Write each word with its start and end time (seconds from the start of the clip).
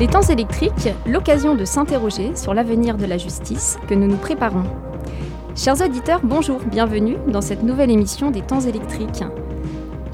Les 0.00 0.06
temps 0.06 0.22
électriques, 0.22 0.88
l'occasion 1.04 1.54
de 1.54 1.66
s'interroger 1.66 2.34
sur 2.34 2.54
l'avenir 2.54 2.96
de 2.96 3.04
la 3.04 3.18
justice 3.18 3.76
que 3.86 3.92
nous 3.92 4.06
nous 4.06 4.16
préparons. 4.16 4.62
Chers 5.54 5.78
auditeurs, 5.82 6.20
bonjour, 6.24 6.58
bienvenue 6.64 7.16
dans 7.28 7.42
cette 7.42 7.62
nouvelle 7.62 7.90
émission 7.90 8.30
des 8.30 8.40
temps 8.40 8.62
électriques. 8.62 9.22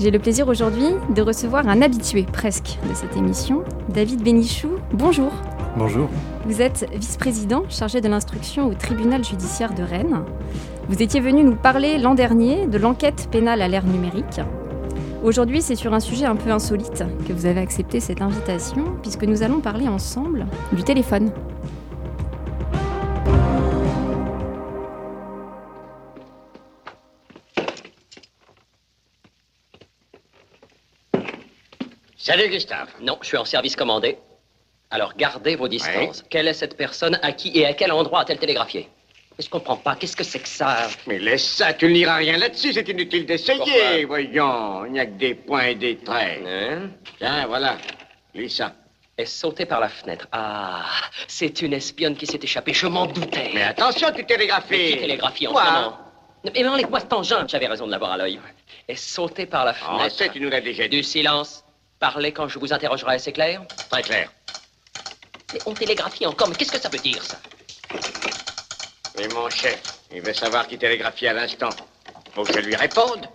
J'ai 0.01 0.11
le 0.11 0.19
plaisir 0.19 0.49
aujourd'hui 0.49 0.89
de 1.15 1.23
recevoir 1.23 1.69
un 1.69 1.83
habitué 1.83 2.25
presque 2.25 2.79
de 2.91 2.95
cette 2.95 3.17
émission, 3.17 3.63
David 3.89 4.25
Bénichou. 4.25 4.71
Bonjour. 4.93 5.31
Bonjour. 5.77 6.09
Vous 6.47 6.61
êtes 6.61 6.89
vice-président 6.93 7.63
chargé 7.69 8.01
de 8.01 8.09
l'instruction 8.09 8.67
au 8.67 8.75
tribunal 8.75 9.23
judiciaire 9.23 9.73
de 9.73 9.85
Rennes. 9.85 10.25
Vous 10.89 11.01
étiez 11.01 11.21
venu 11.21 11.45
nous 11.45 11.55
parler 11.55 11.99
l'an 11.99 12.17
dernier 12.17 12.67
de 12.67 12.79
l'enquête 12.79 13.29
pénale 13.31 13.63
à 13.63 13.69
l'ère 13.69 13.87
numérique. 13.87 14.41
Aujourd'hui, 15.27 15.61
c'est 15.61 15.75
sur 15.75 15.93
un 15.93 15.99
sujet 15.99 16.25
un 16.25 16.37
peu 16.37 16.53
insolite 16.53 17.03
que 17.27 17.33
vous 17.33 17.47
avez 17.47 17.59
accepté 17.59 17.99
cette 17.99 18.23
invitation, 18.23 18.97
puisque 19.03 19.25
nous 19.25 19.43
allons 19.43 19.61
parler 19.61 19.89
ensemble 19.89 20.47
du 20.71 20.85
téléphone. 20.85 21.33
Salut 32.17 32.49
Gustave. 32.49 32.91
Non, 33.01 33.19
je 33.21 33.27
suis 33.27 33.37
en 33.37 33.45
service 33.45 33.75
commandé. 33.75 34.19
Alors 34.91 35.15
gardez 35.17 35.57
vos 35.57 35.67
distances. 35.67 36.25
Quelle 36.31 36.47
est 36.47 36.55
cette 36.55 36.77
personne 36.77 37.19
À 37.23 37.33
qui 37.33 37.51
et 37.59 37.67
à 37.67 37.73
quel 37.73 37.91
endroit 37.91 38.21
a-t-elle 38.21 38.39
télégraphié? 38.39 38.89
Je 39.39 39.49
comprends 39.51 39.77
pas. 39.77 39.97
Qu'est-ce 39.97 40.17
que 40.17 40.25
c'est 40.25 40.39
que 40.39 40.49
ça? 40.49 40.89
Mais 41.07 41.19
laisse 41.19 41.45
ça, 41.47 41.75
tu 41.75 41.87
ne 41.87 41.91
liras 41.93 42.17
rien 42.17 42.39
là-dessus, 42.39 42.73
c'est 42.73 42.89
inutile 42.89 43.27
d'essayer. 43.27 44.05
Voyons, 44.07 44.87
il 44.87 44.93
n'y 44.93 45.01
a 45.01 45.05
que 45.07 45.11
des 45.19 45.35
points 45.35 45.67
et 45.67 45.75
des 45.75 45.97
traits. 45.99 46.41
Hein? 46.47 46.91
Tiens, 47.19 47.47
voilà, 47.47 47.77
lis 48.35 48.49
ça. 48.51 48.73
Est 49.19 49.27
sauté 49.27 49.65
par 49.67 49.81
la 49.81 49.89
fenêtre? 49.89 50.27
Ah, 50.33 50.85
c'est 51.27 51.63
une 51.63 51.73
espionne 51.75 52.17
qui 52.17 52.27
s'est 52.27 52.41
échappée. 52.43 52.73
Je 52.75 52.87
m'en 52.87 53.07
doutais. 53.07 53.51
Mais 53.55 53.63
attention, 53.63 54.09
tu 54.15 54.25
télégraphies. 54.27 54.93
qui 54.93 54.99
télégraphie 54.99 55.47
en 55.49 55.53
Quoi? 55.53 55.65
ce 55.65 55.71
moment 55.71 55.99
Mais 56.55 56.63
non, 56.63 56.75
les 56.77 56.85
quoi 56.85 57.01
engin 57.13 57.47
J'avais 57.49 57.67
raison 57.67 57.87
de 57.87 57.91
l'avoir 57.93 58.13
à 58.13 58.17
l'œil. 58.19 58.39
Est 58.89 58.95
sauté 58.97 59.47
par 59.47 59.65
la 59.65 59.73
En 59.73 59.99
fenêtre? 59.99 60.17
fait, 60.17 60.29
tu 60.31 60.41
nous 60.41 60.51
l'as 60.51 60.61
déjà 60.61 60.85
dit. 60.89 60.97
Du 60.99 61.03
silence. 61.03 61.65
Parlez 61.99 62.33
quand 62.33 62.47
je 62.49 62.59
vous 62.59 62.73
interrogerai, 62.75 63.19
c'est 63.19 63.33
clair? 63.33 63.63
Très 63.91 64.03
clair. 64.03 64.31
Mais 65.55 65.61
on 65.65 65.73
télégraphie 65.73 66.27
encore, 66.27 66.49
mais 66.49 66.55
qu'est-ce 66.55 66.73
que 66.73 66.81
ça 66.81 66.91
veut 66.91 66.99
dire, 66.99 67.23
ça? 67.23 67.39
Et 69.19 69.29
mon 69.29 69.49
chef, 69.51 69.81
il 70.13 70.21
veut 70.21 70.35
savoir 70.35 70.67
qui 70.67 70.79
télégraphie 70.79 71.27
à 71.27 71.33
l'instant. 71.33 71.75
Faut 72.35 72.45
que 72.45 72.53
je 72.53 72.59
lui 72.61 72.77
réponde. 72.77 73.27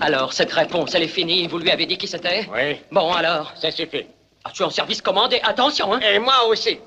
Alors, 0.00 0.32
cette 0.32 0.52
réponse, 0.52 0.94
elle 0.94 1.02
est 1.02 1.08
finie. 1.08 1.46
Vous 1.46 1.58
lui 1.58 1.70
avez 1.70 1.86
dit 1.86 1.98
qui 1.98 2.08
c'était 2.08 2.46
Oui, 2.52 2.80
Bon, 2.90 3.12
alors 3.12 3.52
ça 3.56 3.70
suffit. 3.70 4.06
Ah, 4.44 4.48
Je 4.50 4.54
suis 4.56 4.64
en 4.64 4.70
service 4.70 5.02
commandé? 5.02 5.40
Attention, 5.42 5.92
hein 5.92 6.00
Et 6.00 6.18
moi 6.18 6.44
aussi. 6.46 6.78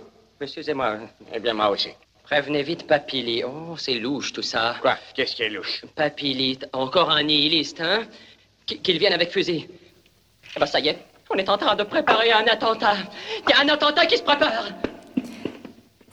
Excusez-moi. 0.42 0.98
Eh 1.34 1.40
bien, 1.40 1.54
moi 1.54 1.70
aussi. 1.70 1.90
Prévenez 2.24 2.64
vite 2.64 2.88
Papili. 2.88 3.44
Oh, 3.44 3.76
c'est 3.78 3.96
louche, 3.96 4.34
tout 4.34 4.42
ça. 4.42 4.78
Quoi? 4.82 4.98
Qu'est-ce 5.14 5.36
qui 5.36 5.44
est 5.44 5.50
louche? 5.50 5.84
Papili, 5.96 6.58
encore 6.74 7.12
un 7.12 7.22
nihiliste, 7.24 7.82
hein? 7.82 8.04
Qu- 8.66 8.80
Qu'il 8.80 8.98
vienne 8.98 9.14
avec 9.14 9.30
fusil. 9.32 9.68
Eh 10.56 10.60
ben, 10.60 10.66
ça 10.66 10.80
y 10.80 10.88
est. 10.90 10.98
On 11.30 11.36
est 11.36 11.50
en 11.50 11.58
train 11.58 11.76
de 11.76 11.84
préparer 11.84 12.32
un 12.32 12.48
attentat. 12.48 12.96
Il 13.48 13.50
y 13.52 13.54
a 13.54 13.60
un 13.60 13.70
attentat 13.70 14.06
qui 14.08 14.18
se 14.18 14.24
prépare. 14.24 14.66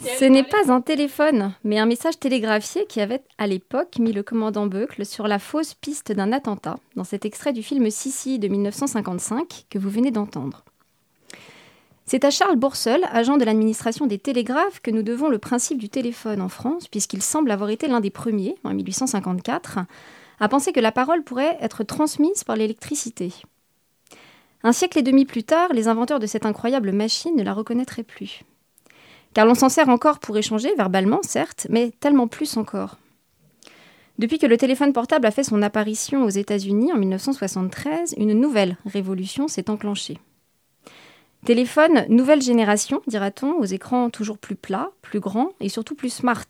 Ce 0.03 0.25
n'est 0.25 0.45
pas 0.45 0.73
un 0.73 0.81
téléphone, 0.81 1.53
mais 1.63 1.79
un 1.79 1.85
message 1.85 2.19
télégraphié 2.19 2.87
qui 2.87 3.03
avait 3.03 3.23
à 3.37 3.47
l'époque 3.47 3.99
mis 3.99 4.13
le 4.13 4.23
commandant 4.23 4.67
Beucle 4.67 5.05
sur 5.05 5.29
la 5.29 5.39
fausse 5.39 5.75
piste 5.75 6.11
d'un 6.13 6.33
attentat 6.33 6.79
dans 6.97 7.05
cet 7.05 7.27
extrait 7.27 7.53
du 7.53 7.63
film 7.63 7.91
Sissi 7.91 8.39
de 8.39 8.49
1955 8.49 9.67
que 9.69 9.79
vous 9.79 9.91
venez 9.91 10.11
d'entendre. 10.11 10.65
C'est 12.07 12.25
à 12.25 12.31
Charles 12.31 12.57
Bourseul, 12.57 13.03
agent 13.13 13.37
de 13.37 13.45
l'administration 13.45 14.07
des 14.07 14.19
télégraphes, 14.19 14.81
que 14.81 14.91
nous 14.91 15.03
devons 15.03 15.29
le 15.29 15.39
principe 15.39 15.79
du 15.79 15.91
téléphone 15.91 16.41
en 16.41 16.49
France, 16.49 16.89
puisqu'il 16.89 17.23
semble 17.23 17.51
avoir 17.51 17.69
été 17.69 17.87
l'un 17.87 18.01
des 18.01 18.11
premiers, 18.11 18.57
en 18.65 18.73
1854, 18.73 19.81
à 20.41 20.49
penser 20.49 20.73
que 20.73 20.81
la 20.81 20.93
parole 20.93 21.23
pourrait 21.23 21.59
être 21.61 21.85
transmise 21.85 22.43
par 22.43 22.57
l'électricité. 22.57 23.33
Un 24.63 24.73
siècle 24.73 24.99
et 24.99 25.03
demi 25.03 25.27
plus 25.27 25.45
tard, 25.45 25.73
les 25.73 25.89
inventeurs 25.89 26.19
de 26.19 26.27
cette 26.27 26.47
incroyable 26.47 26.91
machine 26.91 27.37
ne 27.37 27.43
la 27.43 27.53
reconnaîtraient 27.53 28.03
plus 28.03 28.43
car 29.35 29.47
l'on 29.47 29.55
s'en 29.55 29.69
sert 29.69 29.89
encore 29.89 30.19
pour 30.19 30.37
échanger, 30.37 30.75
verbalement 30.77 31.21
certes, 31.23 31.67
mais 31.71 31.93
tellement 32.01 32.29
plus 32.29 32.57
encore. 32.57 32.97
Depuis 34.19 34.39
que 34.39 34.47
le 34.47 34.59
téléphone 34.59 34.93
portable 34.93 35.27
a 35.27 35.31
fait 35.31 35.45
son 35.45 35.63
apparition 35.63 36.25
aux 36.25 36.31
États-Unis 36.31 36.93
en 36.93 36.99
1973, 36.99 38.15
une 38.19 38.35
nouvelle 38.35 38.77
révolution 38.85 39.49
s'est 39.49 39.71
enclenchée. 39.71 40.19
Téléphone 41.47 42.05
nouvelle 42.11 42.43
génération, 42.43 43.01
dira-t-on, 43.07 43.55
aux 43.55 43.65
écrans 43.65 44.11
toujours 44.11 44.37
plus 44.37 44.57
plats, 44.57 44.91
plus 45.01 45.21
grands 45.21 45.53
et 45.61 45.71
surtout 45.71 45.95
plus 45.95 46.13
smart. 46.13 46.45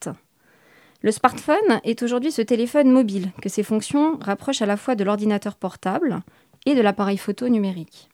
Le 1.03 1.12
smartphone 1.12 1.81
est 1.85 2.03
aujourd'hui 2.03 2.33
ce 2.33 2.43
téléphone 2.43 2.91
mobile 2.91 3.31
que 3.41 3.49
ses 3.49 3.62
fonctions 3.62 4.19
rapprochent 4.21 4.62
à 4.62 4.67
la 4.67 4.77
fois 4.77 4.97
de 4.97 5.05
l'ordinateur 5.05 5.55
portable 5.55 6.21
et 6.67 6.75
de 6.75 6.81
l'appareil 6.81 7.19
photo 7.19 7.49
numérique. 7.49 8.09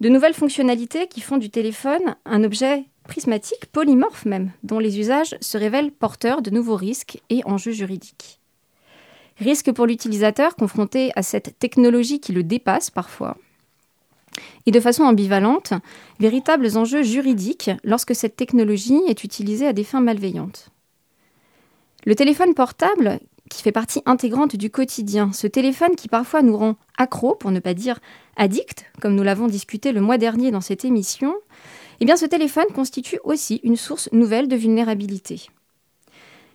De 0.00 0.08
nouvelles 0.08 0.34
fonctionnalités 0.34 1.06
qui 1.06 1.20
font 1.20 1.36
du 1.36 1.50
téléphone 1.50 2.16
un 2.24 2.42
objet 2.42 2.84
prismatique, 3.10 3.66
polymorphe 3.72 4.24
même, 4.24 4.52
dont 4.62 4.78
les 4.78 5.00
usages 5.00 5.36
se 5.40 5.58
révèlent 5.58 5.90
porteurs 5.90 6.42
de 6.42 6.50
nouveaux 6.50 6.76
risques 6.76 7.20
et 7.28 7.42
enjeux 7.44 7.72
juridiques. 7.72 8.38
Risques 9.36 9.72
pour 9.72 9.86
l'utilisateur 9.86 10.54
confronté 10.54 11.10
à 11.16 11.22
cette 11.22 11.58
technologie 11.58 12.20
qui 12.20 12.32
le 12.32 12.44
dépasse 12.44 12.88
parfois, 12.88 13.36
et 14.64 14.70
de 14.70 14.78
façon 14.78 15.02
ambivalente, 15.02 15.72
véritables 16.20 16.76
enjeux 16.76 17.02
juridiques 17.02 17.72
lorsque 17.82 18.14
cette 18.14 18.36
technologie 18.36 19.00
est 19.08 19.24
utilisée 19.24 19.66
à 19.66 19.72
des 19.72 19.84
fins 19.84 20.00
malveillantes. 20.00 20.70
Le 22.06 22.14
téléphone 22.14 22.54
portable, 22.54 23.18
qui 23.50 23.64
fait 23.64 23.72
partie 23.72 24.02
intégrante 24.06 24.54
du 24.54 24.70
quotidien, 24.70 25.32
ce 25.32 25.48
téléphone 25.48 25.96
qui 25.96 26.06
parfois 26.06 26.42
nous 26.42 26.56
rend 26.56 26.76
accros, 26.96 27.34
pour 27.34 27.50
ne 27.50 27.58
pas 27.58 27.74
dire 27.74 27.98
addict, 28.36 28.84
comme 29.00 29.16
nous 29.16 29.24
l'avons 29.24 29.48
discuté 29.48 29.90
le 29.90 30.00
mois 30.00 30.16
dernier 30.16 30.52
dans 30.52 30.60
cette 30.60 30.84
émission, 30.84 31.34
eh 32.00 32.04
bien 32.04 32.16
ce 32.16 32.26
téléphone 32.26 32.66
constitue 32.74 33.20
aussi 33.24 33.60
une 33.62 33.76
source 33.76 34.10
nouvelle 34.12 34.48
de 34.48 34.56
vulnérabilité. 34.56 35.48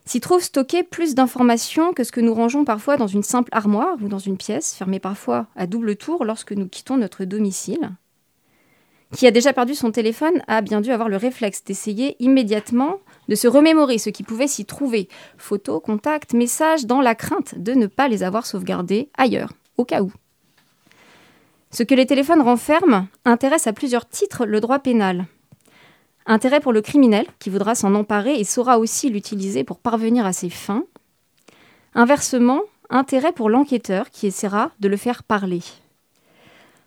S'y 0.05 0.19
trouve 0.19 0.43
stocké 0.43 0.83
plus 0.83 1.15
d'informations 1.15 1.93
que 1.93 2.03
ce 2.03 2.11
que 2.11 2.21
nous 2.21 2.33
rangeons 2.33 2.65
parfois 2.65 2.97
dans 2.97 3.07
une 3.07 3.23
simple 3.23 3.49
armoire 3.51 3.97
ou 4.01 4.07
dans 4.07 4.19
une 4.19 4.37
pièce, 4.37 4.75
fermée 4.75 4.99
parfois 4.99 5.47
à 5.55 5.65
double 5.65 5.95
tour 5.95 6.25
lorsque 6.25 6.51
nous 6.51 6.67
quittons 6.67 6.97
notre 6.97 7.25
domicile. 7.25 7.91
Qui 9.13 9.27
a 9.27 9.31
déjà 9.31 9.53
perdu 9.53 9.75
son 9.75 9.91
téléphone 9.91 10.43
a 10.47 10.61
bien 10.61 10.81
dû 10.81 10.91
avoir 10.91 11.09
le 11.09 11.17
réflexe 11.17 11.63
d'essayer 11.63 12.15
immédiatement 12.19 12.99
de 13.29 13.35
se 13.35 13.47
remémorer 13.47 13.97
ce 13.97 14.09
qui 14.09 14.23
pouvait 14.23 14.47
s'y 14.47 14.65
trouver, 14.65 15.07
photos, 15.37 15.81
contacts, 15.81 16.33
messages, 16.33 16.85
dans 16.85 17.01
la 17.01 17.15
crainte 17.15 17.55
de 17.57 17.73
ne 17.73 17.87
pas 17.87 18.07
les 18.07 18.23
avoir 18.23 18.45
sauvegardés 18.45 19.09
ailleurs, 19.17 19.53
au 19.77 19.85
cas 19.85 20.01
où. 20.01 20.11
Ce 21.71 21.83
que 21.83 21.95
les 21.95 22.05
téléphones 22.05 22.41
renferment 22.41 23.07
intéresse 23.25 23.67
à 23.67 23.73
plusieurs 23.73 24.07
titres 24.07 24.45
le 24.45 24.59
droit 24.59 24.79
pénal. 24.79 25.25
Intérêt 26.27 26.59
pour 26.59 26.73
le 26.73 26.81
criminel, 26.81 27.25
qui 27.37 27.49
voudra 27.49 27.75
s'en 27.75 27.93
emparer 27.93 28.39
et 28.39 28.43
saura 28.43 28.79
aussi 28.79 29.09
l'utiliser 29.09 29.63
pour 29.63 29.77
parvenir 29.77 30.25
à 30.25 30.33
ses 30.33 30.49
fins. 30.49 30.83
Inversement, 31.93 32.61
intérêt 32.89 33.31
pour 33.31 33.49
l'enquêteur, 33.49 34.09
qui 34.09 34.27
essaiera 34.27 34.71
de 34.79 34.87
le 34.87 34.97
faire 34.97 35.23
parler. 35.23 35.61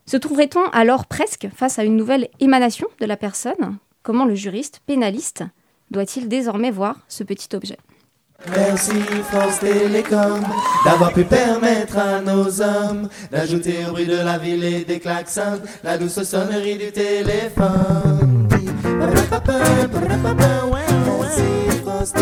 Se 0.07 0.17
trouverait-on 0.17 0.65
alors 0.73 1.07
presque 1.07 1.49
face 1.55 1.79
à 1.79 1.85
une 1.85 1.97
nouvelle 1.97 2.29
émanation 2.41 2.89
de 3.01 3.07
la 3.07 3.17
personne? 3.17 3.79
Comment 4.03 4.25
le 4.25 4.35
juriste, 4.35 4.81
pénaliste, 4.87 5.45
doit-il 5.91 6.29
désormais 6.29 6.71
voir 6.71 6.97
ce 7.09 7.23
petit 7.23 7.55
objet? 7.55 7.79
Merci 8.49 9.01
France 9.31 9.59
Télécom 9.59 10.41
d'avoir 10.85 11.13
pu 11.13 11.25
permettre 11.25 11.99
à 11.99 12.21
nos 12.21 12.63
hommes 12.63 13.09
d'ajouter 13.33 13.85
au 13.87 13.93
bruit 13.93 14.07
de 14.07 14.17
la 14.17 14.39
ville 14.39 14.65
et 14.65 14.85
des 14.85 15.01
klaxons 15.01 15.61
la 15.83 15.99
douce 15.99 16.23
sonnerie 16.23 16.79
du 16.79 16.93
téléphone. 16.93 18.48
Merci 21.11 21.83
France 21.85 22.13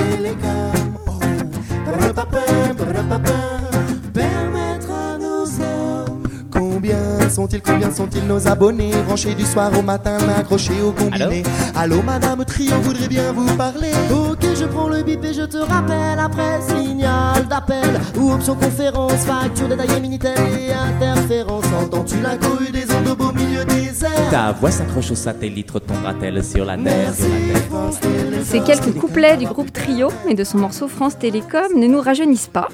sont-ils, 7.30 7.62
combien 7.62 7.90
sont-ils 7.92 8.26
nos 8.26 8.46
abonnés 8.48 8.90
branchés 9.06 9.34
du 9.34 9.44
soir 9.44 9.70
au 9.78 9.82
matin, 9.82 10.18
accrochés 10.38 10.80
au 10.82 10.92
combiné 10.92 11.42
Allô 11.74 12.02
Madame 12.02 12.44
Trio 12.44 12.74
voudrait 12.82 13.08
bien 13.08 13.32
vous 13.32 13.56
parler. 13.56 13.90
Ok, 14.10 14.44
je 14.58 14.64
prends 14.64 14.88
le 14.88 15.02
bip 15.02 15.24
et 15.24 15.32
je 15.34 15.42
te 15.42 15.58
rappelle 15.58 16.18
après 16.18 16.60
signal 16.60 17.46
d'appel 17.48 18.00
ou 18.18 18.32
option 18.32 18.54
conférence, 18.54 19.24
facture 19.24 19.68
détaillée 19.68 20.00
Minitel 20.00 20.38
et 20.58 20.72
interférence. 20.72 21.64
Entends-tu 21.82 22.20
la 22.20 22.36
cohue 22.36 22.70
des 22.70 22.84
ondes 22.94 23.08
au 23.08 23.16
beau 23.16 23.32
milieu 23.32 23.64
des 23.64 24.04
airs 24.04 24.30
Ta 24.30 24.52
voix 24.52 24.70
s'accroche 24.70 25.10
au 25.10 25.14
satellite, 25.14 25.70
retombera-t-elle 25.70 26.42
sur 26.44 26.64
la 26.64 26.76
terre, 26.76 27.14
sur 27.14 27.28
la 27.28 27.52
terre 27.54 27.62
France 27.68 28.00
Télécom. 28.00 28.44
Ces 28.44 28.60
quelques 28.60 28.98
couplets 28.98 29.36
du 29.36 29.46
groupe 29.46 29.72
Trio 29.72 30.08
et 30.28 30.34
de 30.34 30.44
son 30.44 30.58
morceau 30.58 30.88
France 30.88 31.18
Télécom 31.18 31.66
ne 31.76 31.86
nous 31.86 32.00
rajeunissent 32.00 32.48
pas. 32.52 32.68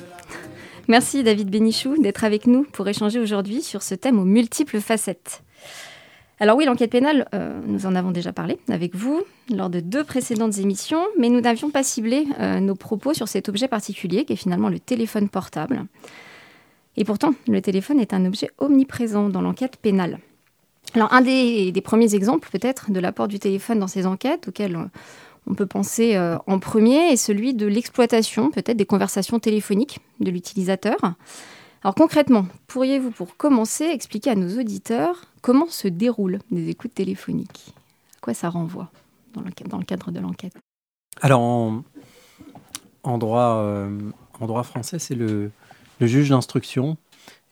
Merci 0.88 1.22
David 1.22 1.48
Bénichou 1.48 1.96
d'être 2.02 2.24
avec 2.24 2.46
nous 2.46 2.64
pour 2.64 2.88
échanger 2.88 3.20
aujourd'hui 3.20 3.62
sur 3.62 3.82
ce 3.82 3.94
thème 3.94 4.18
aux 4.18 4.24
multiples 4.24 4.80
facettes. 4.80 5.42
Alors 6.40 6.56
oui, 6.56 6.64
l'enquête 6.64 6.90
pénale, 6.90 7.28
euh, 7.34 7.60
nous 7.66 7.86
en 7.86 7.94
avons 7.94 8.10
déjà 8.10 8.32
parlé 8.32 8.58
avec 8.68 8.96
vous 8.96 9.22
lors 9.48 9.70
de 9.70 9.78
deux 9.78 10.02
précédentes 10.02 10.58
émissions, 10.58 11.04
mais 11.18 11.28
nous 11.28 11.40
n'avions 11.40 11.70
pas 11.70 11.84
ciblé 11.84 12.26
euh, 12.40 12.58
nos 12.58 12.74
propos 12.74 13.14
sur 13.14 13.28
cet 13.28 13.48
objet 13.48 13.68
particulier 13.68 14.24
qui 14.24 14.32
est 14.32 14.36
finalement 14.36 14.68
le 14.68 14.80
téléphone 14.80 15.28
portable. 15.28 15.84
Et 16.96 17.04
pourtant, 17.04 17.34
le 17.46 17.60
téléphone 17.62 18.00
est 18.00 18.12
un 18.12 18.24
objet 18.24 18.50
omniprésent 18.58 19.28
dans 19.28 19.40
l'enquête 19.40 19.76
pénale. 19.76 20.18
Alors 20.94 21.12
un 21.12 21.22
des, 21.22 21.72
premiers 21.82 22.14
exemples 22.14 22.50
peut-être 22.50 22.90
de 22.90 23.00
l'apport 23.00 23.28
du 23.28 23.38
téléphone 23.38 23.78
dans 23.78 23.86
ces 23.86 24.04
enquêtes 24.04 24.48
auxquelles 24.48 24.76
on 24.76 24.90
peut 25.54 25.66
penser 25.66 26.16
euh, 26.16 26.38
en 26.46 26.58
premier 26.58 27.12
est 27.12 27.16
celui 27.16 27.54
de 27.54 27.66
l'exploitation 27.66 28.50
peut-être 28.50 28.76
des 28.76 28.86
conversations 28.86 29.38
téléphoniques 29.38 29.98
de 30.20 30.30
l'utilisateur. 30.30 30.96
Alors 31.82 31.94
concrètement, 31.94 32.46
pourriez-vous 32.68 33.10
pour 33.10 33.36
commencer 33.36 33.84
expliquer 33.84 34.30
à 34.30 34.34
nos 34.36 34.60
auditeurs 34.60 35.26
comment 35.40 35.66
se 35.66 35.88
déroulent 35.88 36.38
des 36.50 36.68
écoutes 36.68 36.94
téléphoniques? 36.94 37.74
À 38.16 38.20
quoi 38.20 38.34
ça 38.34 38.48
renvoie 38.48 38.90
dans 39.34 39.42
le, 39.42 39.50
cadre 39.84 40.12
de 40.12 40.20
l'enquête? 40.20 40.54
Alors 41.20 41.40
en, 43.02 43.18
droit, 43.18 43.56
euh, 43.56 43.98
en 44.38 44.46
droit 44.46 44.62
français, 44.62 44.98
c'est 45.00 45.16
le, 45.16 45.50
juge 46.00 46.30
d'instruction 46.30 46.96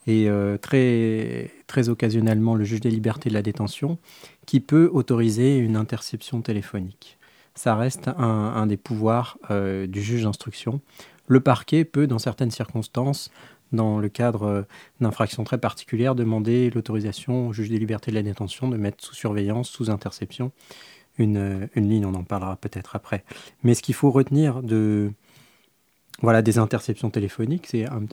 et 0.07 0.29
euh, 0.29 0.57
très, 0.59 1.51
très 1.67 1.89
occasionnellement 1.89 2.55
le 2.55 2.65
juge 2.65 2.81
des 2.81 2.91
libertés 2.91 3.29
de 3.29 3.35
la 3.35 3.43
détention 3.43 3.99
qui 4.47 4.61
peut 4.61 4.91
autoriser 4.93 5.57
une 5.57 5.77
interception 5.77 6.41
téléphonique. 6.41 7.20
Ça 7.55 7.75
reste 7.75 8.09
un, 8.09 8.67
des 8.67 8.77
pouvoirs 8.77 9.39
euh, 9.51 9.87
du 9.87 10.01
juge 10.03 10.23
d'instruction. 10.23 10.81
Le 11.27 11.41
parquet 11.41 11.85
peut, 11.85 12.07
dans 12.07 12.19
certaines 12.19 12.51
circonstances, 12.51 13.31
dans 13.73 13.99
le 13.99 14.09
cadre 14.09 14.43
euh, 14.45 14.63
d'infractions 15.01 15.45
très 15.45 15.59
particulières, 15.59 16.15
demander 16.15 16.71
l'autorisation 16.71 17.49
au 17.49 17.53
juge 17.53 17.69
des 17.69 17.79
libertés 17.79 18.11
de 18.11 18.17
la 18.17 18.23
détention 18.23 18.69
de 18.69 18.77
mettre 18.77 19.05
sous 19.05 19.15
surveillance, 19.15 19.69
sous 19.69 19.91
interception, 19.91 20.53
une, 21.19 21.37
euh, 21.37 21.67
une 21.75 21.89
ligne. 21.89 22.07
On 22.07 22.15
en 22.15 22.25
parlera 22.25 22.57
peut-être 22.57 22.97
après. 22.97 23.25
Mais 23.63 23.75
ce 23.75 23.83
qu'il 23.83 23.95
faut 23.95 24.11
retenir 24.11 24.63
de, 24.63 25.13
voilà, 26.23 26.43
des 26.43 26.59
interceptions 26.59 27.11
téléphoniques, 27.11 27.67
c'est 27.67 27.87
un, 27.87 28.07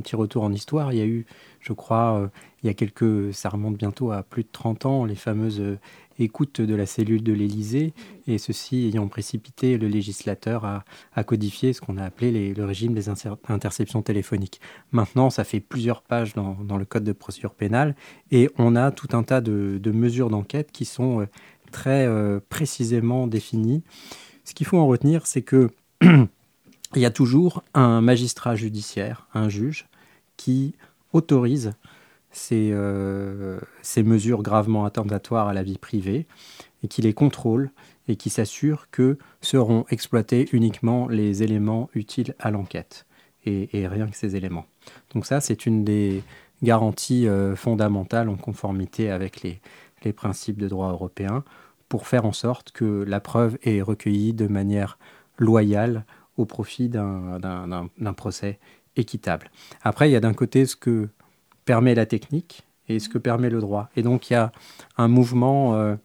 petit 0.00 0.16
retour 0.16 0.42
en 0.42 0.52
histoire. 0.52 0.92
Il 0.92 0.98
y 0.98 1.02
a 1.02 1.06
eu, 1.06 1.26
je 1.60 1.72
crois, 1.72 2.30
il 2.62 2.66
y 2.66 2.70
a 2.70 2.74
quelques, 2.74 3.34
ça 3.34 3.48
remonte 3.48 3.76
bientôt 3.76 4.12
à 4.12 4.22
plus 4.22 4.42
de 4.42 4.48
30 4.50 4.86
ans, 4.86 5.04
les 5.04 5.14
fameuses 5.14 5.62
écoute 6.18 6.60
de 6.60 6.74
la 6.74 6.86
cellule 6.86 7.22
de 7.22 7.32
l'Élysée, 7.32 7.92
et 8.26 8.38
ceci 8.38 8.86
ayant 8.86 9.08
précipité 9.08 9.78
le 9.78 9.88
législateur 9.88 10.64
à, 10.64 11.24
codifier 11.24 11.72
ce 11.72 11.80
qu'on 11.80 11.96
a 11.96 12.04
appelé 12.04 12.54
le 12.54 12.64
régime 12.64 12.94
des 12.94 13.08
interceptions 13.48 14.02
téléphoniques. 14.02 14.60
Maintenant, 14.92 15.30
ça 15.30 15.44
fait 15.44 15.60
plusieurs 15.60 16.02
pages 16.02 16.34
dans, 16.34 16.76
le 16.76 16.84
Code 16.84 17.04
de 17.04 17.12
procédure 17.12 17.54
pénale, 17.54 17.94
et 18.30 18.50
on 18.58 18.76
a 18.76 18.90
tout 18.90 19.16
un 19.16 19.22
tas 19.22 19.40
de, 19.40 19.80
mesures 19.92 20.30
d'enquête 20.30 20.70
qui 20.72 20.84
sont 20.84 21.20
euh, 21.20 21.26
très 21.70 22.06
euh, 22.06 22.40
précisément 22.48 23.26
définies. 23.26 23.82
Ce 24.44 24.54
qu'il 24.54 24.66
faut 24.66 24.78
en 24.78 24.86
retenir, 24.86 25.26
c'est 25.26 25.42
que 25.42 25.70
il 26.02 26.28
y 26.96 27.06
a 27.06 27.10
toujours 27.10 27.62
un 27.74 28.00
magistrat 28.00 28.56
judiciaire, 28.56 29.26
un 29.34 29.48
juge, 29.48 29.86
qui 30.36 30.74
autorise 31.12 31.72
euh, 32.52 33.58
ces, 33.82 34.02
mesures 34.02 34.42
gravement 34.42 34.84
attentatoires 34.84 35.48
à 35.48 35.54
la 35.54 35.62
vie 35.62 35.78
privée 35.78 36.26
et 36.82 36.88
qui 36.88 37.02
les 37.02 37.12
contrôle 37.12 37.70
et 38.08 38.16
qui 38.16 38.30
s'assure 38.30 38.88
que 38.90 39.18
seront 39.40 39.84
exploités 39.90 40.48
uniquement 40.52 41.08
les 41.08 41.42
éléments 41.42 41.88
utiles 41.94 42.34
à 42.38 42.50
l'enquête 42.50 43.06
et, 43.46 43.86
rien 43.86 44.08
que 44.08 44.16
ces 44.16 44.36
éléments. 44.36 44.66
Donc 45.12 45.26
ça, 45.26 45.40
c'est 45.40 45.66
une 45.66 45.84
des 45.84 46.22
garanties 46.62 47.28
euh, 47.28 47.56
fondamentales 47.56 48.28
en 48.28 48.36
conformité 48.36 49.10
avec 49.10 49.42
les, 49.42 49.60
les 50.04 50.12
principes 50.12 50.58
de 50.58 50.68
droit 50.68 50.90
européen 50.90 51.44
pour 51.88 52.06
faire 52.06 52.24
en 52.24 52.32
sorte 52.32 52.72
que 52.72 53.04
la 53.06 53.20
preuve 53.20 53.58
est 53.62 53.82
recueillie 53.82 54.32
de 54.32 54.46
manière 54.46 54.98
loyale 55.38 56.04
au 56.36 56.46
profit 56.46 56.88
d'un 56.88 58.14
procès 58.16 58.58
équitable. 58.96 59.50
Après, 59.82 60.08
il 60.08 60.12
y 60.12 60.16
a 60.16 60.20
d'un 60.20 60.34
côté 60.34 60.66
ce 60.66 60.76
que 60.76 61.08
permet 61.64 61.94
la 61.94 62.06
technique 62.06 62.62
et 62.88 62.98
ce 62.98 63.08
que 63.08 63.18
permet 63.18 63.50
le 63.50 63.60
droit. 63.60 63.88
Et 63.96 64.02
donc 64.02 64.30
il 64.30 64.34
y 64.34 64.36
a 64.36 64.52
un 64.96 65.08
mouvement 65.08 65.74
euh, 65.74 65.96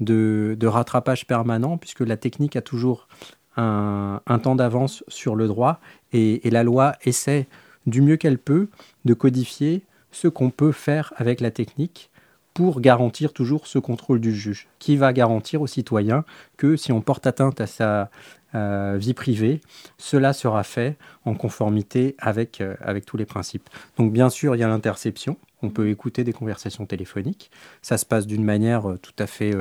de, 0.00 0.66
rattrapage 0.66 1.26
permanent, 1.26 1.76
puisque 1.76 2.00
la 2.00 2.16
technique 2.16 2.56
a 2.56 2.62
toujours 2.62 3.08
un, 3.56 4.20
temps 4.42 4.54
d'avance 4.54 5.02
sur 5.08 5.34
le 5.34 5.48
droit, 5.48 5.80
et, 6.12 6.48
la 6.50 6.62
loi 6.62 6.94
essaie 7.02 7.48
du 7.86 8.02
mieux 8.02 8.16
qu'elle 8.16 8.38
peut 8.38 8.68
de 9.04 9.14
codifier 9.14 9.82
ce 10.12 10.28
qu'on 10.28 10.50
peut 10.50 10.72
faire 10.72 11.12
avec 11.16 11.40
la 11.40 11.50
technique 11.50 12.10
pour 12.54 12.80
garantir 12.80 13.32
toujours 13.32 13.66
ce 13.66 13.78
contrôle 13.78 14.20
du 14.20 14.34
juge, 14.34 14.68
qui 14.78 14.96
va 14.96 15.12
garantir 15.12 15.62
aux 15.62 15.66
citoyens 15.66 16.24
que 16.56 16.76
si 16.76 16.92
on 16.92 17.00
porte 17.00 17.26
atteinte 17.26 17.60
à 17.60 17.66
sa 17.66 18.10
euh, 18.54 18.96
vie 18.98 19.12
privée, 19.12 19.60
cela 19.98 20.32
sera 20.32 20.62
fait 20.62 20.96
en 21.26 21.34
conformité 21.34 22.16
avec, 22.18 22.62
euh, 22.62 22.76
avec 22.80 23.04
tous 23.04 23.18
les 23.18 23.26
principes. 23.26 23.68
Donc 23.98 24.10
bien 24.10 24.30
sûr, 24.30 24.56
il 24.56 24.58
y 24.58 24.62
a 24.62 24.68
l'interception. 24.68 25.36
On 25.60 25.68
peut 25.68 25.90
écouter 25.90 26.24
des 26.24 26.32
conversations 26.32 26.86
téléphoniques. 26.86 27.50
Ça 27.82 27.98
se 27.98 28.06
passe 28.06 28.26
d'une 28.26 28.44
manière 28.44 28.88
euh, 28.88 28.96
tout 28.96 29.12
à 29.18 29.26
fait 29.26 29.54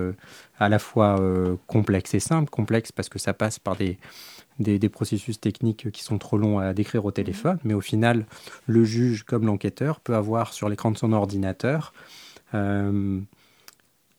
à 0.58 0.70
la 0.70 0.80
fois 0.80 1.20
complexe 1.66 2.14
et 2.14 2.20
simple. 2.20 2.50
Complexe 2.50 2.92
parce 2.92 3.10
que 3.10 3.20
ça 3.20 3.34
passe 3.34 3.60
par 3.60 3.76
des, 3.76 4.90
processus 4.90 5.42
techniques 5.42 5.92
qui 5.92 6.04
sont 6.04 6.18
trop 6.18 6.38
longs 6.38 6.60
à 6.60 6.74
décrire 6.74 7.04
au 7.04 7.12
téléphone. 7.12 7.60
Mais 7.64 7.74
au 7.74 7.82
final, 7.82 8.26
le 8.68 8.86
juge 8.86 9.24
comme 9.24 9.46
l'enquêteur 9.46 10.00
peut 10.00 10.16
avoir 10.16 10.54
sur 10.54 10.70
l'écran 10.70 10.92
de 10.92 10.98
son 10.98 11.12
ordinateur 11.12 11.94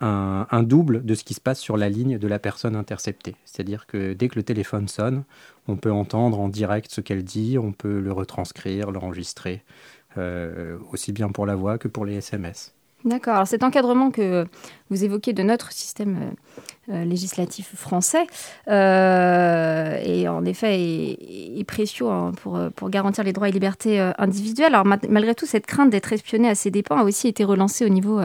un, 0.01 0.63
double 0.63 1.05
de 1.05 1.15
ce 1.15 1.25
qui 1.25 1.35
se 1.35 1.41
passe 1.41 1.59
sur 1.59 1.77
la 1.77 1.89
ligne 1.89 2.19
de 2.19 2.29
la 2.29 2.39
personne 2.39 2.77
interceptée. 2.77 3.37
C'est-à-dire 3.45 3.87
que 3.87 4.13
dès 4.13 4.29
que 4.29 4.37
le 4.37 4.43
téléphone 4.43 4.89
sonne, 4.89 5.25
on 5.67 5.77
peut 5.77 5.91
entendre 5.91 6.39
en 6.39 6.49
direct 6.49 6.91
ce 6.91 7.01
qu'elle 7.01 7.25
dit, 7.25 7.59
on 7.59 7.73
peut 7.73 7.99
le 8.01 8.13
retranscrire, 8.13 8.91
l'enregistrer, 8.91 9.63
euh, 10.17 10.79
aussi 10.93 11.13
bien 11.13 11.31
pour 11.31 11.47
la 11.47 11.57
voix 11.57 11.79
que 11.79 11.89
pour 11.89 12.05
les 12.05 12.15
SMS. 12.15 12.75
D'accord. 13.05 13.35
Alors 13.35 13.47
cet 13.47 13.63
encadrement 13.63 14.11
que 14.11 14.47
vous 14.91 15.05
évoquez 15.05 15.33
de 15.33 15.43
notre 15.43 15.73
système 15.73 16.33
euh, 16.91 16.99
euh, 16.99 17.05
législatif 17.05 17.75
français 17.75 18.27
euh, 18.69 19.99
est 20.03 20.29
en 20.29 20.45
effet 20.45 20.81
est, 20.81 21.65
précieux 21.67 22.09
hein, 22.09 22.33
pour, 22.43 22.59
pour 22.75 22.91
garantir 22.91 23.25
les 23.25 23.33
droits 23.33 23.49
et 23.49 23.53
libertés 23.53 24.01
individuelles. 24.19 24.75
Alors 24.75 24.87
malgré 24.87 25.35
tout, 25.35 25.47
cette 25.47 25.67
crainte 25.67 25.91
d'être 25.91 26.13
espionné 26.13 26.49
à 26.49 26.55
ses 26.55 26.71
dépens 26.71 26.99
a 26.99 27.05
aussi 27.05 27.29
été 27.29 27.45
relancée 27.45 27.85
au 27.85 27.89
niveau 27.89 28.21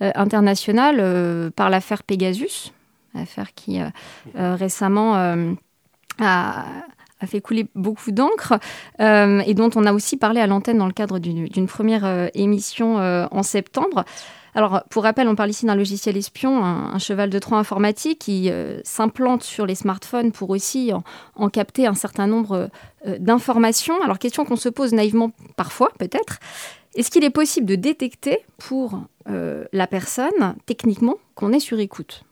international 0.00 1.50
par 1.56 1.70
l'affaire 1.70 2.02
Pegasus, 2.02 2.72
affaire 3.14 3.54
qui 3.54 3.80
récemment 4.34 5.16
a 7.24 7.26
fait 7.26 7.40
couler 7.40 7.66
beaucoup 7.74 8.12
d'encre 8.12 8.54
euh, 9.00 9.40
et 9.46 9.54
dont 9.54 9.70
on 9.74 9.84
a 9.86 9.92
aussi 9.92 10.16
parlé 10.16 10.40
à 10.40 10.46
l'antenne 10.46 10.78
dans 10.78 10.86
le 10.86 10.92
cadre 10.92 11.18
d'une 11.18 11.66
première 11.66 12.04
euh, 12.04 12.28
émission 12.34 12.98
euh, 12.98 13.26
en 13.30 13.42
septembre. 13.42 14.04
Alors, 14.54 14.82
pour 14.88 15.02
rappel, 15.02 15.26
on 15.28 15.34
parle 15.34 15.50
ici 15.50 15.66
d'un 15.66 15.74
logiciel 15.74 16.16
espion, 16.16 16.64
un, 16.64 16.98
cheval 16.98 17.30
de 17.30 17.38
Troie 17.38 17.58
informatique 17.58 18.20
qui 18.20 18.50
s'implante 18.84 19.42
sur 19.42 19.66
les 19.66 19.74
smartphones 19.74 20.30
pour 20.30 20.50
aussi 20.50 20.92
en, 21.34 21.48
capter 21.48 21.86
un 21.86 21.94
certain 21.94 22.26
nombre 22.26 22.70
d'informations. 23.18 24.00
Alors, 24.02 24.18
question 24.18 24.44
qu'on 24.44 24.56
se 24.56 24.68
pose 24.68 24.92
naïvement 24.92 25.32
parfois, 25.56 25.90
peut-être. 25.98 26.38
Est-ce 26.94 27.10
qu'il 27.10 27.24
est 27.24 27.30
possible 27.30 27.66
de 27.66 27.74
détecter 27.74 28.38
pour 28.58 29.00
la 29.26 29.86
personne, 29.88 30.54
techniquement, 30.66 31.16
qu'on 31.34 31.52
est 31.52 31.60
sur 31.60 31.80
écoute? 31.80 32.24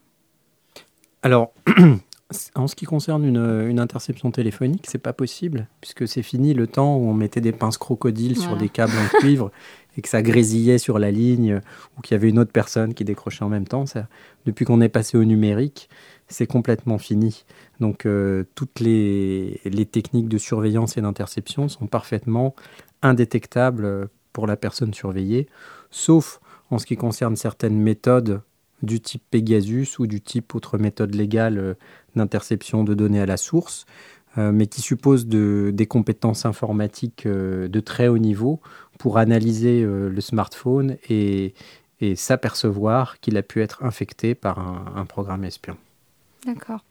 Alors, 1.23 1.53
En 2.55 2.67
ce 2.67 2.75
qui 2.75 2.85
concerne 2.85 3.25
une, 3.25 3.81
interception 3.81 4.31
téléphonique, 4.31 4.87
c'est 4.89 4.99
pas 4.99 5.13
possible, 5.13 5.67
puisque 5.81 6.07
c'est 6.07 6.23
fini 6.23 6.55
le 6.55 6.67
temps 6.67 6.97
où 6.97 7.09
on 7.09 7.15
mettait 7.15 7.41
des 7.41 7.53
pinces 7.53 7.79
crocodiles 7.79 8.39
sur 8.39 8.57
des 8.57 8.69
câbles 8.69 8.93
en 8.97 9.19
cuivre 9.19 9.51
et 9.97 10.03
que 10.03 10.09
ça 10.09 10.23
grésillait 10.23 10.79
sur 10.79 10.99
la 10.99 11.11
ligne 11.11 11.61
ou 11.97 12.01
qu'il 12.01 12.15
y 12.15 12.17
avait 12.17 12.31
une 12.31 12.39
autre 12.39 12.53
personne 12.53 12.95
qui 12.95 13.05
décrochait 13.05 13.45
en 13.45 13.49
même 13.49 13.67
temps. 13.67 13.87
Ça, 13.87 14.09
depuis 14.47 14.65
qu'on 14.65 14.81
est 14.81 14.89
passé 14.89 15.19
au 15.19 15.25
numérique, 15.25 15.89
c'est 16.29 16.47
complètement 16.47 16.99
fini. 16.99 17.45
Donc 17.81 18.07
euh, 18.07 18.45
toutes 18.55 18.81
les, 18.81 19.61
les, 19.65 19.87
techniques 19.87 20.29
de 20.29 20.39
surveillance 20.39 20.97
et 20.97 21.01
d'interception 21.01 21.69
sont 21.69 21.87
parfaitement 21.87 22.55
indétectables 23.03 24.09
pour 24.33 24.47
la 24.47 24.57
personne 24.57 24.95
surveillée, 24.95 25.47
sauf 25.91 26.41
en 26.71 26.79
ce 26.79 26.87
qui 26.87 26.97
concerne 26.97 27.37
certaines 27.37 27.79
méthodes 27.79 28.41
du 28.83 29.01
type 29.01 29.23
Pegasus 29.31 29.99
ou 29.99 30.07
du 30.07 30.21
type 30.21 30.55
autre 30.55 30.79
méthode 30.79 31.15
légale 31.15 31.59
euh, 31.59 31.75
d'interception 32.17 32.85
de 32.85 32.95
données 32.95 33.21
à 33.21 33.27
la 33.27 33.37
source, 33.37 33.87
mais 34.37 34.67
qui 34.67 34.81
suppose 34.81 35.27
de, 35.27 35.71
des 35.73 35.87
compétences 35.87 36.47
informatiques 36.47 37.27
euh, 37.27 37.69
de 37.69 37.81
très 37.81 38.09
haut 38.09 38.19
niveau 38.19 38.61
pour 38.99 39.19
analyser 39.19 39.83
le 39.83 40.21
smartphone 40.21 40.97
et, 41.09 41.55
s'apercevoir 42.17 43.21
qu'il 43.21 43.37
a 43.37 43.43
pu 43.43 43.63
être 43.63 43.85
infecté 43.85 44.35
par 44.35 44.59
un, 44.59 45.05
programme 45.05 45.45
espion. 45.45 45.77
D'accord. 46.45 46.85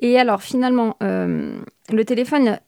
Et 0.00 0.18
alors 0.18 0.42
finalement, 0.42 0.96
le 1.00 2.02
téléphone 2.06 2.58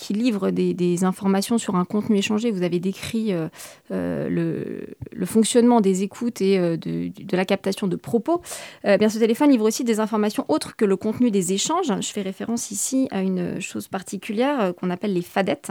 qui 0.00 0.14
livre 0.14 0.50
des, 0.50 1.04
informations 1.04 1.58
sur 1.58 1.76
un 1.76 1.84
contenu 1.84 2.16
échangé. 2.16 2.50
Vous 2.50 2.62
avez 2.62 2.80
décrit 2.80 3.32
le, 3.90 4.86
fonctionnement 5.24 5.80
des 5.80 6.02
écoutes 6.02 6.40
et 6.40 6.58
de, 6.58 7.36
la 7.36 7.44
captation 7.44 7.86
de 7.86 7.96
propos. 7.96 8.40
bien, 8.84 9.08
ce 9.08 9.18
téléphone 9.18 9.50
livre 9.50 9.66
aussi 9.66 9.84
des 9.84 10.00
informations 10.00 10.44
autres 10.48 10.76
que 10.76 10.84
le 10.84 10.96
contenu 10.96 11.30
des 11.30 11.52
échanges. 11.52 11.92
Je 12.00 12.08
fais 12.12 12.22
référence 12.22 12.70
ici 12.70 13.08
à 13.10 13.20
une 13.20 13.60
chose 13.60 13.88
particulière 13.88 14.72
qu'on 14.76 14.90
appelle 14.90 15.12
les 15.12 15.22
fadettes. 15.22 15.70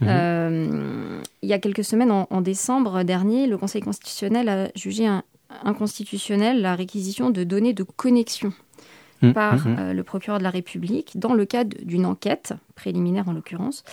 Mhm. 0.00 0.08
Euh, 0.10 1.22
il 1.42 1.48
y 1.48 1.52
a 1.52 1.58
quelques 1.58 1.84
semaines, 1.84 2.10
en, 2.10 2.40
décembre 2.40 3.02
dernier, 3.02 3.46
le 3.46 3.56
Conseil 3.56 3.82
constitutionnel 3.82 4.48
a 4.48 4.68
jugé 4.74 5.08
inconstitutionnel 5.62 6.60
la 6.60 6.74
réquisition 6.74 7.30
de 7.30 7.44
données 7.44 7.72
de 7.72 7.82
connexion 7.82 8.52
mhm. 9.22 9.32
par 9.32 9.66
mhm. 9.66 9.76
Euh, 9.78 9.92
le 9.92 10.02
procureur 10.02 10.38
de 10.38 10.44
la 10.44 10.50
République 10.50 11.18
dans 11.18 11.34
le 11.34 11.44
cadre 11.44 11.76
d'une 11.82 12.06
enquête, 12.06 12.54
préliminaire 12.74 13.28
en 13.28 13.32
l'occurrence. 13.32 13.84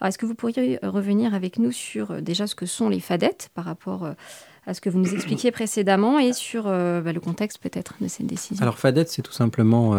Alors, 0.00 0.08
est-ce 0.08 0.18
que 0.18 0.26
vous 0.26 0.34
pourriez 0.34 0.78
revenir 0.82 1.34
avec 1.34 1.58
nous 1.58 1.72
sur 1.72 2.10
euh, 2.10 2.20
déjà 2.20 2.46
ce 2.46 2.54
que 2.54 2.66
sont 2.66 2.88
les 2.88 3.00
fadettes 3.00 3.50
par 3.54 3.64
rapport 3.64 4.08
à 4.66 4.74
ce 4.74 4.80
que 4.80 4.90
vous 4.90 4.98
nous 4.98 5.14
expliquiez 5.14 5.50
précédemment 5.50 6.18
et 6.18 6.32
sur 6.32 6.64
bah, 6.64 7.12
le 7.12 7.20
contexte 7.20 7.58
peut-être 7.58 7.94
de 8.00 8.06
cette 8.06 8.26
décision? 8.26 8.62
Alors, 8.62 8.78
FADET, 8.78 9.06
c'est 9.06 9.22
tout 9.22 9.32
simplement 9.32 9.94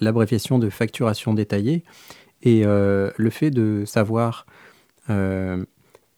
l'abréviation 0.00 0.58
de 0.58 0.70
facturation 0.70 1.34
détaillée. 1.34 1.84
Et 2.42 2.64
le 2.64 3.30
fait 3.30 3.50
de 3.50 3.84
savoir 3.84 4.46
euh, 5.10 5.62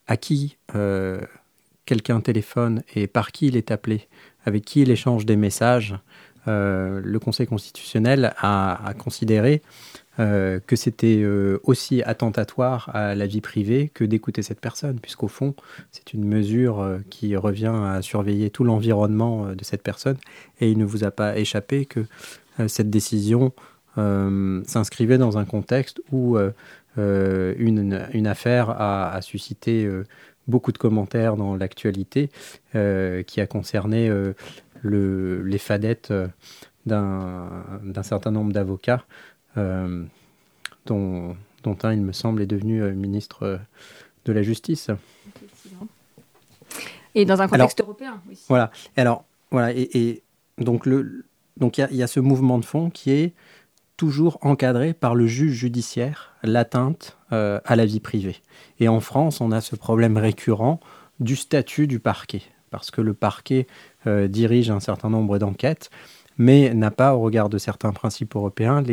à 0.07 0.15
qui 0.15 0.55
euh, 0.73 1.19
quelqu'un 1.85 2.21
téléphone 2.21 2.83
et 2.95 3.07
par 3.07 3.33
qui 3.33 3.47
il 3.47 3.57
est 3.57 3.71
appelé, 3.71 4.07
avec 4.45 4.63
qui 4.63 4.81
il 4.81 4.89
échange 4.89 5.25
des 5.25 5.35
messages, 5.35 5.91
euh, 5.91 5.97
le 6.47 7.17
Conseil 7.19 7.47
constitutionnel 7.47 8.33
a, 8.37 8.93
considéré 8.97 9.61
que 10.17 10.75
c'était 10.75 11.23
aussi 11.63 12.01
attentatoire 12.01 12.89
à 12.95 13.13
la 13.13 13.27
vie 13.27 13.41
privée 13.41 13.91
que 13.93 14.03
d'écouter 14.03 14.41
cette 14.41 14.59
personne, 14.59 14.99
puisqu'au 14.99 15.27
fond, 15.27 15.53
c'est 15.91 16.13
une 16.13 16.25
mesure 16.25 16.99
qui 17.09 17.35
revient 17.35 17.73
à 17.75 18.01
surveiller 18.01 18.49
tout 18.49 18.63
l'environnement 18.63 19.53
de 19.53 19.63
cette 19.63 19.83
personne, 19.83 20.17
et 20.59 20.71
il 20.71 20.77
ne 20.77 20.85
vous 20.85 21.03
a 21.03 21.11
pas 21.11 21.37
échappé 21.37 21.85
que 21.85 22.05
cette 22.67 22.89
décision 22.89 23.51
s'inscrivait 23.95 25.19
dans 25.19 25.37
un 25.37 25.45
contexte 25.45 26.01
où 26.11 26.37
euh, 26.97 27.53
une, 27.57 28.27
affaire 28.27 28.69
a, 28.69 29.21
suscité 29.21 29.85
euh, 29.85 30.03
beaucoup 30.47 30.71
de 30.71 30.77
commentaires 30.77 31.35
dans 31.35 31.55
l'actualité 31.55 32.29
euh, 32.75 33.21
qui 33.21 33.39
a 33.39 33.45
concerné 33.45 34.11
le, 34.81 35.43
les 35.43 35.57
fadettes 35.57 36.13
d'un 36.85 38.03
certain 38.03 38.31
nombre 38.31 38.53
d'avocats, 38.53 39.05
dont, 39.55 41.35
dont, 41.63 41.77
un, 41.83 41.93
il 41.93 42.01
me 42.01 42.13
semble, 42.13 42.41
est 42.41 42.47
devenu 42.47 42.81
ministre 42.93 43.59
de 44.25 44.33
la 44.33 44.41
Justice. 44.41 44.89
Et 47.15 47.25
dans 47.25 47.41
un 47.41 47.47
contexte 47.47 47.81
européen 47.81 48.21
aussi. 48.31 48.45
Voilà. 48.47 48.71
Alors, 48.95 49.25
voilà. 49.51 49.71
Et, 49.75 50.21
donc, 50.59 50.85
il 50.85 51.23
y, 51.91 51.95
y, 51.95 52.03
a 52.03 52.07
ce 52.07 52.19
mouvement 52.19 52.59
de 52.59 52.65
fond 52.65 52.89
qui 52.89 53.11
est 53.11 53.33
toujours 53.97 54.37
encadré 54.41 54.93
par 54.93 55.15
le 55.15 55.27
juge 55.27 55.53
judiciaire, 55.53 56.33
l'atteinte 56.43 57.17
euh, 57.33 57.59
à 57.65 57.75
la 57.75 57.85
vie 57.85 57.99
privée. 57.99 58.37
Et 58.79 58.87
en 58.87 58.99
France, 58.99 59.41
on 59.41 59.51
a 59.51 59.59
ce 59.59 59.75
problème 59.75 60.17
récurrent 60.17 60.79
du 61.19 61.35
statut 61.35 61.87
du 61.87 61.99
parquet, 61.99 62.43
parce 62.69 62.91
que 62.91 63.01
le 63.01 63.13
parquet 63.13 63.67
euh, 64.05 64.27
dirige 64.27 64.69
un 64.69 64.79
certain 64.79 65.09
nombre 65.09 65.37
d'enquêtes, 65.39 65.89
mais 66.37 66.73
n'a 66.73 66.91
pas, 66.91 67.15
au 67.15 67.19
regard 67.19 67.49
de 67.49 67.57
certains 67.57 67.91
principes 67.91 68.35
européens, 68.35 68.83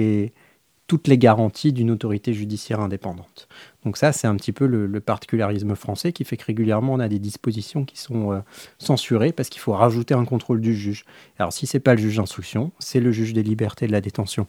toutes 0.87 1.09
les 1.09 1.17
garanties 1.17 1.73
d'une 1.73 1.91
autorité 1.91 2.35
judiciaire 2.35 2.81
indépendante. 2.81 3.49
Donc 3.85 3.97
ça, 3.97 4.13
c'est 4.13 4.27
un 4.27 4.37
petit 4.37 4.53
peu 4.53 4.67
le, 4.67 5.01
particularisme 5.01 5.75
français 5.75 6.13
qui 6.13 6.25
fait 6.25 6.37
que 6.37 6.45
régulièrement, 6.45 6.95
on 6.95 7.01
a 7.01 7.09
des 7.09 7.19
dispositions 7.19 7.85
qui 7.85 7.99
sont 7.99 8.33
euh, 8.33 8.41
censurées 8.79 9.33
parce 9.33 9.49
qu'il 9.49 9.61
faut 9.61 9.73
rajouter 9.73 10.15
un 10.15 10.25
contrôle 10.25 10.61
du 10.61 10.75
juge. 10.75 11.05
Alors 11.39 11.53
si 11.53 11.67
c'est 11.67 11.81
pas 11.81 11.95
le 11.95 12.01
juge 12.01 12.17
d'instruction, 12.17 12.71
c'est 12.79 13.01
le 13.01 13.13
juge 13.13 13.33
des 13.33 13.43
libertés 13.43 13.87
de 13.87 13.93
la 13.93 14.01
détention 14.01 14.47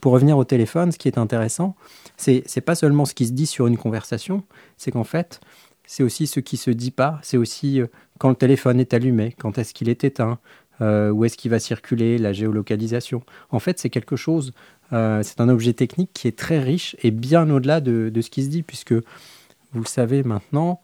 pour 0.00 0.12
revenir 0.12 0.36
au 0.38 0.44
téléphone, 0.44 0.92
ce 0.92 0.98
qui 0.98 1.08
est 1.08 1.18
intéressant, 1.18 1.74
c'est 2.16 2.44
n'est 2.54 2.62
pas 2.62 2.74
seulement 2.74 3.04
ce 3.04 3.14
qui 3.14 3.26
se 3.26 3.32
dit 3.32 3.46
sur 3.46 3.66
une 3.66 3.76
conversation, 3.76 4.42
c'est 4.76 4.90
qu'en 4.90 5.04
fait, 5.04 5.40
c'est 5.86 6.02
aussi 6.02 6.26
ce 6.26 6.40
qui 6.40 6.56
se 6.56 6.70
dit 6.70 6.90
pas, 6.90 7.18
c'est 7.22 7.36
aussi 7.36 7.80
euh, 7.80 7.86
quand 8.18 8.28
le 8.28 8.34
téléphone 8.34 8.80
est 8.80 8.92
allumé, 8.92 9.34
quand 9.38 9.58
est-ce 9.58 9.72
qu'il 9.72 9.88
est 9.88 10.04
éteint, 10.04 10.38
euh, 10.80 11.10
où 11.10 11.24
est-ce 11.24 11.36
qu'il 11.36 11.50
va 11.50 11.58
circuler, 11.58 12.18
la 12.18 12.32
géolocalisation. 12.32 13.22
En 13.50 13.60
fait, 13.60 13.78
c'est 13.78 13.88
quelque 13.88 14.16
chose, 14.16 14.52
euh, 14.92 15.22
c'est 15.22 15.40
un 15.40 15.48
objet 15.48 15.72
technique 15.72 16.10
qui 16.12 16.28
est 16.28 16.36
très 16.36 16.58
riche 16.58 16.96
et 17.02 17.10
bien 17.10 17.48
au-delà 17.48 17.80
de, 17.80 18.12
ce 18.20 18.30
qui 18.30 18.44
se 18.44 18.48
dit, 18.48 18.62
puisque 18.62 18.92
vous 18.92 19.80
le 19.80 19.86
savez 19.86 20.22
maintenant, 20.22 20.80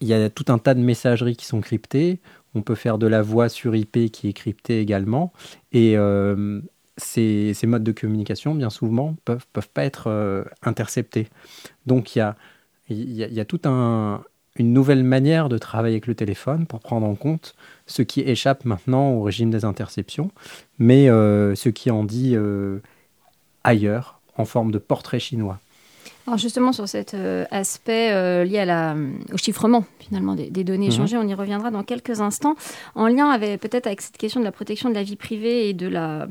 il 0.00 0.08
y 0.08 0.14
a 0.14 0.30
tout 0.30 0.44
un 0.48 0.58
tas 0.58 0.74
de 0.74 0.80
messageries 0.80 1.36
qui 1.36 1.46
sont 1.46 1.60
cryptées. 1.60 2.20
On 2.54 2.62
peut 2.62 2.76
faire 2.76 2.98
de 2.98 3.06
la 3.06 3.22
voix 3.22 3.48
sur 3.48 3.74
IP 3.74 4.10
qui 4.12 4.28
est 4.28 4.32
cryptée 4.32 4.80
également. 4.80 5.32
Et 5.72 5.96
ces, 6.96 7.54
modes 7.64 7.82
de 7.82 7.92
communication, 7.92 8.54
bien 8.54 8.70
souvent, 8.70 9.16
peuvent, 9.24 9.46
peuvent 9.52 9.68
pas 9.68 9.84
être 9.84 10.44
interceptés. 10.62 11.28
Donc 11.86 12.14
il 12.14 12.20
y 12.20 12.22
a, 12.22 12.36
y, 12.96 13.40
a, 13.40 13.44
toute 13.44 13.66
un, 13.66 14.22
une 14.56 14.72
nouvelle 14.72 15.02
manière 15.02 15.48
de 15.48 15.58
travailler 15.58 15.94
avec 15.94 16.06
le 16.06 16.14
téléphone 16.14 16.66
pour 16.66 16.80
prendre 16.80 17.06
en 17.06 17.14
compte 17.14 17.54
ce 17.86 18.02
qui 18.02 18.20
échappe 18.20 18.64
maintenant 18.64 19.10
au 19.12 19.22
régime 19.22 19.50
des 19.50 19.64
interceptions, 19.64 20.30
mais 20.78 21.08
euh, 21.08 21.54
ce 21.54 21.68
qui 21.68 21.90
en 21.90 22.04
dit 22.04 22.34
euh, 22.34 22.78
ailleurs, 23.64 24.20
en 24.36 24.44
forme 24.44 24.70
de 24.70 24.78
portrait 24.78 25.20
chinois. 25.20 25.58
Alors 26.26 26.38
justement 26.38 26.72
sur 26.72 26.86
cet 26.86 27.16
aspect 27.50 28.44
lié 28.44 28.58
à 28.58 28.64
la, 28.66 28.96
au 29.32 29.38
chiffrement 29.38 29.84
finalement 29.98 30.34
des, 30.34 30.50
données 30.50 30.86
mhm. 30.86 30.92
échangées, 30.92 31.16
on 31.16 31.26
y 31.26 31.32
reviendra 31.32 31.70
dans 31.70 31.82
quelques 31.82 32.20
instants, 32.20 32.54
en 32.94 33.08
lien 33.08 33.30
avec 33.30 33.60
peut-être 33.62 33.86
avec 33.86 34.02
cette 34.02 34.18
question 34.18 34.40
de 34.40 34.44
la 34.44 34.52
protection 34.52 34.90
de 34.90 34.94
la 34.94 35.02
vie 35.02 35.16
privée 35.16 35.70
et 35.70 35.72
de 35.72 35.88
la 35.88 36.28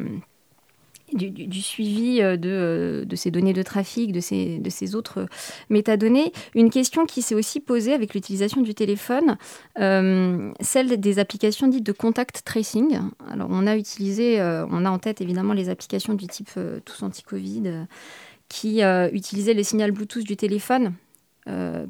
du, 1.14 1.62
suivi 1.62 2.22
euh, 2.22 2.38
euh, 2.46 3.06
de, 3.06 3.16
ces 3.16 3.32
données 3.32 3.54
de 3.54 3.64
trafic, 3.64 4.12
de 4.12 4.20
ces, 4.20 4.60
de 4.60 4.70
ces 4.70 4.96
autres 4.96 5.28
métadonnées. 5.70 6.32
Une 6.56 6.70
question 6.70 7.06
qui 7.06 7.22
s'est 7.22 7.36
aussi 7.36 7.60
posée 7.60 7.94
avec 7.94 8.14
l'utilisation 8.14 8.62
du 8.62 8.74
téléphone, 8.74 9.38
euh, 9.80 10.52
celle 10.60 11.00
des 11.00 11.20
applications 11.20 11.68
dites 11.68 11.86
de 11.86 11.92
contact 11.92 12.44
tracing. 12.44 13.00
Alors 13.30 13.48
on 13.52 13.68
a 13.68 13.78
utilisé, 13.78 14.42
on 14.42 14.86
a 14.86 14.90
en 14.90 15.00
tête 15.00 15.22
évidemment 15.22 15.54
les 15.54 15.70
applications 15.70 16.14
du 16.14 16.28
type 16.28 16.52
Tous 16.86 17.04
Anti-Covid 17.04 17.86
qui 18.50 18.82
utilisaient 19.12 19.54
le 19.54 19.64
signal 19.64 19.92
Bluetooth 19.92 20.24
du 20.24 20.38
téléphone 20.38 20.94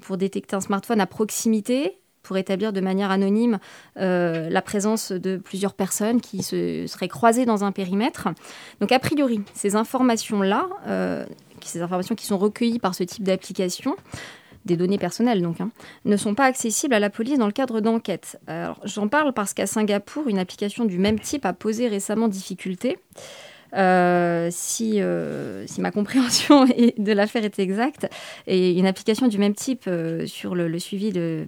pour 0.01 0.17
détecter 0.17 0.55
un 0.55 0.61
smartphone 0.61 1.01
à 1.01 1.07
proximité 1.07 1.97
pour 2.27 2.35
établir 2.35 2.73
de 2.73 2.81
manière 2.81 3.09
anonyme 3.09 3.57
euh, 3.95 4.49
la 4.49 4.61
présence 4.61 5.13
de 5.13 5.37
plusieurs 5.37 5.73
personnes 5.73 6.19
qui 6.19 6.43
se 6.43 6.85
seraient 6.85 7.07
croisées 7.07 7.45
dans 7.45 7.63
un 7.63 7.71
périmètre. 7.71 8.27
Donc 8.81 8.91
a 8.91 8.99
priori, 8.99 9.41
ces 9.53 9.77
informations-là, 9.77 10.67
euh, 10.87 11.25
ces 11.63 11.81
informations 11.81 12.15
qui 12.15 12.25
sont 12.25 12.37
recueillies 12.37 12.79
par 12.79 12.95
ce 12.95 13.03
type 13.03 13.23
d'application, 13.23 13.95
des 14.65 14.75
données 14.75 14.97
personnelles 14.97 15.41
donc, 15.41 15.61
hein, 15.61 15.71
ne 16.03 16.17
sont 16.17 16.35
pas 16.35 16.43
accessibles 16.43 16.93
à 16.93 16.99
la 16.99 17.09
police 17.09 17.39
dans 17.39 17.45
le 17.45 17.53
cadre 17.53 17.79
d'enquêtes. 17.79 18.37
J'en 18.83 19.07
parle 19.07 19.31
parce 19.31 19.53
qu'à 19.53 19.65
Singapour, 19.65 20.27
une 20.27 20.39
application 20.39 20.83
du 20.83 20.97
même 20.97 21.19
type 21.21 21.45
a 21.45 21.53
posé 21.53 21.87
récemment 21.87 22.27
difficulté. 22.27 22.97
Euh, 23.73 24.47
si, 24.51 25.01
euh, 25.01 25.65
si, 25.67 25.81
ma 25.81 25.91
compréhension 25.91 26.65
de 26.97 27.11
l'affaire 27.11 27.43
est 27.43 27.59
exacte, 27.59 28.07
et 28.45 28.77
une 28.77 28.85
application 28.85 29.27
du 29.27 29.37
même 29.37 29.53
type 29.53 29.83
euh, 29.87 30.25
sur 30.25 30.55
le, 30.55 30.79
suivi 30.79 31.11
de, 31.11 31.45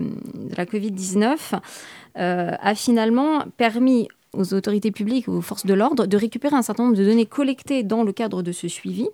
la 0.56 0.66
Covid-19 0.66 1.60
a 2.16 2.76
finalement 2.76 3.46
permis 3.56 4.10
aux 4.34 4.54
autorités 4.54 4.92
publiques, 4.92 5.30
aux 5.30 5.42
forces 5.42 5.66
de 5.66 5.74
l'ordre, 5.74 6.06
de 6.06 6.18
récupérer 6.18 6.56
un 6.56 6.62
certain 6.62 6.84
nombre 6.84 6.98
de 6.98 7.06
données 7.06 7.26
collectées 7.26 7.84
dans 7.84 8.04
le 8.04 8.12
cadre 8.12 8.44
de 8.44 8.52
ce 8.52 8.68
suivi 8.68 9.08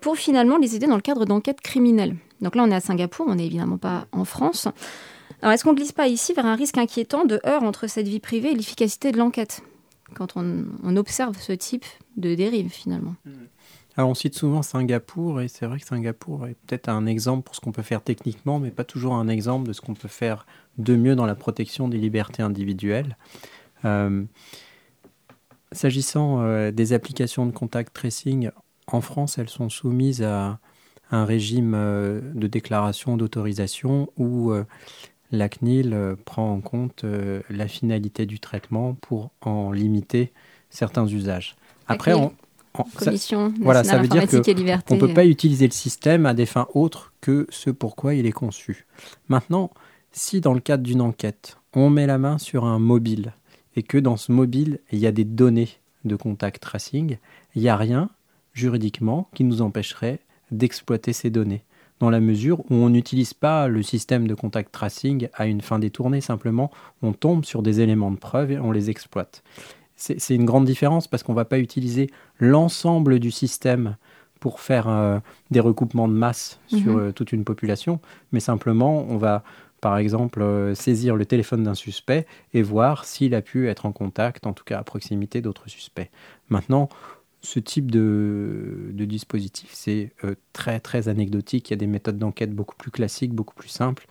pour 0.00 0.16
finalement 0.16 0.56
les 0.56 0.74
aider 0.74 0.86
dans 0.86 0.96
le 0.96 1.02
cadre 1.02 1.26
d'enquêtes 1.26 1.60
criminelles. 1.60 2.16
Donc 2.40 2.54
là, 2.54 2.64
on 2.64 2.70
est 2.70 2.74
à 2.74 2.80
Singapour, 2.80 3.26
on 3.28 3.34
n'est 3.34 3.44
évidemment 3.44 3.76
pas 3.76 4.06
en 4.12 4.24
France. 4.24 4.68
Alors, 5.42 5.52
est-ce 5.52 5.64
qu'on 5.64 5.72
ne 5.72 5.76
glisse 5.76 5.92
pas 5.92 6.08
ici 6.08 6.32
vers 6.32 6.46
un 6.46 6.54
risque 6.54 6.78
inquiétant 6.78 7.26
de 7.26 7.40
heurt 7.46 7.62
entre 7.62 7.86
cette 7.86 8.08
vie 8.08 8.20
privée 8.20 8.52
et 8.52 8.54
l'efficacité 8.54 9.12
de 9.12 9.18
l'enquête? 9.18 9.62
Quand 10.14 10.36
on, 10.36 10.96
observe 10.96 11.38
ce 11.38 11.52
type 11.52 11.84
de 12.16 12.34
dérive 12.34 12.70
finalement. 12.70 13.14
Mmh. 13.24 13.30
Alors 13.98 14.10
on 14.10 14.14
cite 14.14 14.36
souvent 14.36 14.62
Singapour 14.62 15.40
et 15.40 15.48
c'est 15.48 15.66
vrai 15.66 15.80
que 15.80 15.84
Singapour 15.84 16.46
est 16.46 16.54
peut-être 16.66 16.88
un 16.88 17.04
exemple 17.06 17.42
pour 17.42 17.56
ce 17.56 17.60
qu'on 17.60 17.72
peut 17.72 17.82
faire 17.82 18.00
techniquement, 18.00 18.60
mais 18.60 18.70
pas 18.70 18.84
toujours 18.84 19.14
un 19.14 19.26
exemple 19.26 19.66
de 19.66 19.72
ce 19.72 19.80
qu'on 19.80 19.94
peut 19.94 20.06
faire 20.06 20.46
de 20.78 20.94
mieux 20.94 21.16
dans 21.16 21.26
la 21.26 21.34
protection 21.34 21.88
des 21.88 21.98
libertés 21.98 22.42
individuelles. 22.42 23.16
Euh, 23.84 24.22
s'agissant 25.72 26.42
euh, 26.42 26.70
des 26.70 26.92
applications 26.92 27.44
de 27.44 27.50
contact 27.50 27.92
tracing, 27.92 28.50
en 28.86 29.00
France, 29.00 29.36
elles 29.36 29.48
sont 29.48 29.68
soumises 29.68 30.22
à 30.22 30.60
un 31.10 31.24
régime 31.24 31.74
euh, 31.74 32.20
de 32.34 32.46
déclaration 32.46 33.16
d'autorisation 33.16 34.12
où 34.16 34.52
la 35.30 35.48
CNIL 35.48 35.92
euh, 35.92 36.16
prend 36.24 36.52
en 36.52 36.60
compte 36.60 37.04
euh, 37.04 37.42
la 37.50 37.68
finalité 37.68 38.26
du 38.26 38.40
traitement 38.40 38.94
pour 38.94 39.30
en 39.40 39.72
limiter 39.72 40.32
certains 40.70 41.06
usages. 41.06 41.56
Après, 41.86 42.14
on... 42.14 42.32
Ça- 42.98 43.12
voilà, 43.60 43.82
ça 43.82 43.98
veut 43.98 44.06
dire 44.06 44.22
informatique 44.22 44.44
que 44.44 44.50
et 44.50 44.54
liberté. 44.54 44.94
On 44.94 44.96
ne 44.96 45.00
peut 45.00 45.12
pas 45.12 45.26
utiliser 45.26 45.66
le 45.66 45.72
système 45.72 46.26
à 46.26 46.34
des 46.34 46.46
fins 46.46 46.68
autres 46.74 47.12
que 47.20 47.46
ce 47.50 47.70
pourquoi 47.70 48.14
il 48.14 48.24
est 48.24 48.32
conçu. 48.32 48.86
Maintenant, 49.28 49.70
si 50.12 50.40
dans 50.40 50.54
le 50.54 50.60
cadre 50.60 50.84
d'une 50.84 51.00
enquête, 51.00 51.56
on 51.74 51.90
met 51.90 52.06
la 52.06 52.18
main 52.18 52.38
sur 52.38 52.64
un 52.64 52.78
mobile 52.78 53.32
et 53.74 53.82
que 53.82 53.98
dans 53.98 54.16
ce 54.16 54.30
mobile, 54.30 54.78
il 54.92 54.98
y 54.98 55.06
a 55.06 55.12
des 55.12 55.24
données 55.24 55.70
de 56.04 56.14
contact 56.14 56.62
tracing, 56.62 57.18
il 57.54 57.62
n'y 57.62 57.68
a 57.68 57.76
rien 57.76 58.10
juridiquement 58.52 59.28
qui 59.34 59.44
nous 59.44 59.60
empêcherait 59.62 60.20
d'exploiter 60.50 61.12
ces 61.12 61.30
données. 61.30 61.64
Dans 62.00 62.10
la 62.10 62.20
mesure 62.20 62.60
où 62.60 62.74
on 62.74 62.90
n'utilise 62.90 63.34
pas 63.34 63.66
le 63.68 63.82
système 63.82 64.28
de 64.28 64.34
contact 64.34 64.72
tracing 64.72 65.28
à 65.34 65.46
une 65.46 65.60
fin 65.60 65.78
détournée, 65.78 66.20
simplement 66.20 66.70
on 67.02 67.12
tombe 67.12 67.44
sur 67.44 67.62
des 67.62 67.80
éléments 67.80 68.10
de 68.12 68.18
preuve 68.18 68.52
et 68.52 68.58
on 68.58 68.70
les 68.70 68.88
exploite. 68.90 69.42
C'est 69.96 70.34
une 70.34 70.44
grande 70.44 70.64
différence 70.64 71.08
parce 71.08 71.24
qu'on 71.24 71.32
ne 71.32 71.36
va 71.38 71.44
pas 71.44 71.58
utiliser 71.58 72.08
l'ensemble 72.38 73.18
du 73.18 73.32
système 73.32 73.96
pour 74.38 74.60
faire 74.60 74.88
euh, 74.88 75.18
des 75.50 75.58
recoupements 75.58 76.06
de 76.06 76.12
masse 76.12 76.60
sur 76.68 76.92
Mhm. 76.92 77.00
euh, 77.00 77.12
toute 77.12 77.32
une 77.32 77.42
population, 77.44 77.98
mais 78.30 78.38
simplement 78.38 79.04
on 79.08 79.16
va 79.16 79.42
par 79.80 79.98
exemple 79.98 80.40
euh, 80.42 80.76
saisir 80.76 81.16
le 81.16 81.26
téléphone 81.26 81.64
d'un 81.64 81.74
suspect 81.74 82.26
et 82.54 82.62
voir 82.62 83.04
s'il 83.04 83.34
a 83.34 83.42
pu 83.42 83.68
être 83.68 83.86
en 83.86 83.92
contact, 83.92 84.46
en 84.46 84.52
tout 84.52 84.62
cas 84.64 84.78
à 84.78 84.84
proximité 84.84 85.40
d'autres 85.40 85.68
suspects. 85.68 86.10
Maintenant, 86.48 86.88
ce 87.40 87.60
type 87.60 87.90
de, 87.90 88.90
de 88.92 89.04
dispositif, 89.04 89.70
c'est 89.72 90.12
euh, 90.24 90.34
très 90.52 90.80
très 90.80 91.08
anecdotique. 91.08 91.70
Il 91.70 91.72
y 91.72 91.74
a 91.74 91.76
des 91.76 91.86
méthodes 91.86 92.18
d'enquête 92.18 92.52
beaucoup 92.52 92.74
plus 92.76 92.90
classiques, 92.90 93.32
beaucoup 93.32 93.54
plus 93.54 93.68
simples, 93.68 94.06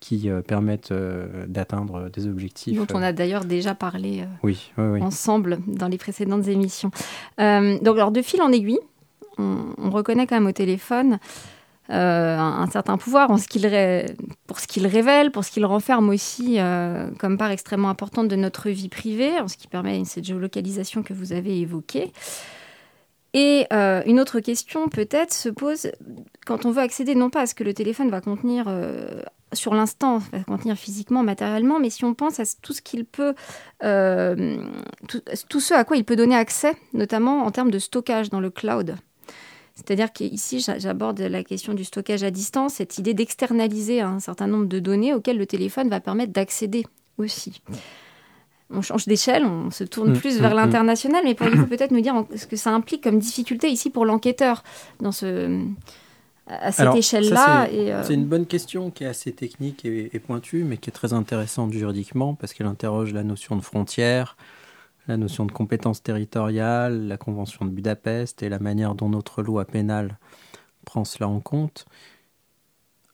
qui 0.00 0.30
euh, 0.30 0.40
permettent 0.40 0.92
euh, 0.92 1.46
d'atteindre 1.46 2.08
des 2.08 2.26
objectifs. 2.26 2.76
dont 2.78 2.86
on 2.94 3.02
a 3.02 3.12
d'ailleurs 3.12 3.44
déjà 3.44 3.74
parlé 3.74 4.24
Oui, 4.42 4.70
oui, 4.78 4.84
oui. 4.84 5.02
ensemble 5.02 5.58
dans 5.66 5.88
les 5.88 5.98
précédentes 5.98 6.48
émissions. 6.48 6.90
Donc, 7.38 7.96
alors, 7.96 8.10
de 8.12 8.22
fil 8.22 8.40
en 8.40 8.50
aiguille, 8.50 8.80
on, 9.36 9.74
on 9.78 9.90
reconnaît 9.90 10.26
quand 10.26 10.36
même 10.36 10.46
au 10.48 10.52
téléphone 10.52 11.18
euh, 11.90 12.38
un, 12.38 12.62
un 12.62 12.66
certain 12.70 12.96
pouvoir 12.96 13.30
en 13.30 13.36
ce 13.36 13.48
qu'il 13.48 13.66
ré- 13.66 14.06
pour 14.46 14.58
ce 14.60 14.66
qu'il 14.66 14.86
révèle, 14.86 15.32
pour 15.32 15.44
ce 15.44 15.50
qu'il 15.50 15.66
renferme 15.66 16.08
aussi 16.08 16.56
euh, 16.58 17.10
comme 17.18 17.36
part 17.36 17.50
extrêmement 17.50 17.90
importante 17.90 18.28
de 18.28 18.36
notre 18.36 18.70
vie 18.70 18.88
privée, 18.88 19.38
en 19.40 19.48
ce 19.48 19.56
qui 19.56 19.66
permet 19.66 20.02
cette 20.04 20.24
géolocalisation 20.24 21.02
que 21.02 21.12
vous 21.12 21.32
avez 21.32 21.60
évoquée. 21.60 22.12
Et 23.32 23.66
euh, 23.72 24.02
une 24.06 24.18
autre 24.18 24.40
question 24.40 24.88
peut-être 24.88 25.32
se 25.32 25.48
pose 25.48 25.92
quand 26.46 26.66
on 26.66 26.70
veut 26.72 26.82
accéder 26.82 27.14
non 27.14 27.30
pas 27.30 27.42
à 27.42 27.46
ce 27.46 27.54
que 27.54 27.62
le 27.62 27.72
téléphone 27.74 28.10
va 28.10 28.20
contenir 28.20 28.64
euh, 28.66 29.22
sur 29.52 29.74
l'instant, 29.74 30.18
va 30.32 30.42
contenir 30.44 30.76
physiquement, 30.76 31.22
matériellement, 31.22 31.78
mais 31.78 31.90
si 31.90 32.04
on 32.04 32.14
pense 32.14 32.40
à 32.40 32.44
tout 32.60 32.72
ce 32.72 32.82
qu'il 32.82 33.04
peut, 33.04 33.34
euh, 33.84 34.56
tout, 35.48 35.60
ce 35.60 35.74
à 35.74 35.84
quoi 35.84 35.96
il 35.96 36.04
peut 36.04 36.16
donner 36.16 36.36
accès, 36.36 36.74
notamment 36.92 37.44
en 37.44 37.50
termes 37.50 37.70
de 37.70 37.78
stockage 37.78 38.30
dans 38.30 38.40
le 38.40 38.50
cloud. 38.50 38.96
C'est-à-dire 39.76 40.12
qu'ici, 40.12 40.60
j'a- 40.60 40.78
j'aborde 40.78 41.20
la 41.20 41.44
question 41.44 41.72
du 41.72 41.84
stockage 41.84 42.22
à 42.24 42.30
distance, 42.30 42.74
cette 42.74 42.98
idée 42.98 43.14
d'externaliser 43.14 44.00
un 44.00 44.18
certain 44.20 44.46
nombre 44.48 44.66
de 44.66 44.78
données 44.78 45.14
auxquelles 45.14 45.38
le 45.38 45.46
téléphone 45.46 45.88
va 45.88 46.00
permettre 46.00 46.32
d'accéder 46.32 46.84
aussi. 47.16 47.62
On 48.72 48.82
change 48.82 49.06
d'échelle, 49.06 49.44
on 49.44 49.70
se 49.70 49.84
tourne 49.84 50.12
Mm, 50.12 50.16
plus 50.18 50.36
mm, 50.38 50.40
vers 50.42 50.52
mm. 50.52 50.56
l'international, 50.56 51.22
mais 51.24 51.34
pourriez-vous 51.34 51.66
peut-être 51.66 51.90
nous 51.90 52.00
dire 52.00 52.24
ce 52.36 52.46
que 52.46 52.56
ça 52.56 52.70
implique 52.70 53.02
comme 53.02 53.18
difficulté 53.18 53.68
ici 53.68 53.90
pour 53.90 54.04
l'enquêteur 54.06 54.62
dans 55.00 55.12
ce, 55.12 55.60
à 56.46 56.72
cette 56.72 56.94
échelle-là 56.94 57.66
c'est- 57.70 57.92
euh, 57.92 58.02
C'est 58.04 58.14
une 58.14 58.26
bonne 58.26 58.46
question 58.46 58.90
qui 58.90 59.04
est 59.04 59.08
assez 59.08 59.32
technique 59.32 59.84
et, 59.84 60.10
et 60.14 60.18
pointue, 60.18 60.64
mais 60.64 60.76
qui 60.76 60.90
est 60.90 60.92
très 60.92 61.12
intéressante 61.12 61.72
juridiquement 61.72 62.34
parce 62.34 62.52
qu'elle 62.54 62.66
interroge 62.66 63.12
la 63.12 63.22
notion 63.24 63.56
de 63.56 63.60
frontière, 63.62 64.36
la 65.08 65.16
notion 65.16 65.46
de 65.46 65.52
compétence 65.52 66.02
territoriale, 66.02 67.06
la 67.08 67.16
Convention 67.16 67.64
de 67.64 67.70
Budapest 67.70 68.42
et 68.42 68.48
la 68.48 68.58
manière 68.58 68.94
dont 68.94 69.08
notre 69.08 69.42
loi 69.42 69.64
pénale 69.64 70.18
prend 70.84 71.04
cela 71.04 71.28
en 71.28 71.40
compte. 71.40 71.86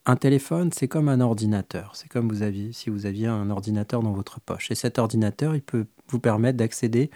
Un 0.08 0.14
téléphone, 0.14 0.70
c'est 0.72 0.86
comme 0.86 1.08
un 1.08 1.20
ordinateur. 1.20 1.90
C'est 1.96 2.08
comme 2.08 2.28
vous 2.28 2.42
aviez, 2.42 2.72
si 2.72 2.90
vous 2.90 3.06
aviez 3.06 3.26
un 3.26 3.50
ordinateur 3.50 4.02
dans 4.02 4.12
votre 4.12 4.38
poche. 4.40 4.70
Et 4.70 4.76
cet 4.76 5.00
ordinateur, 5.00 5.56
il 5.56 5.62
peut 5.62 5.86
vous 6.08 6.20
permettre 6.20 6.56
d'accéder 6.58 7.10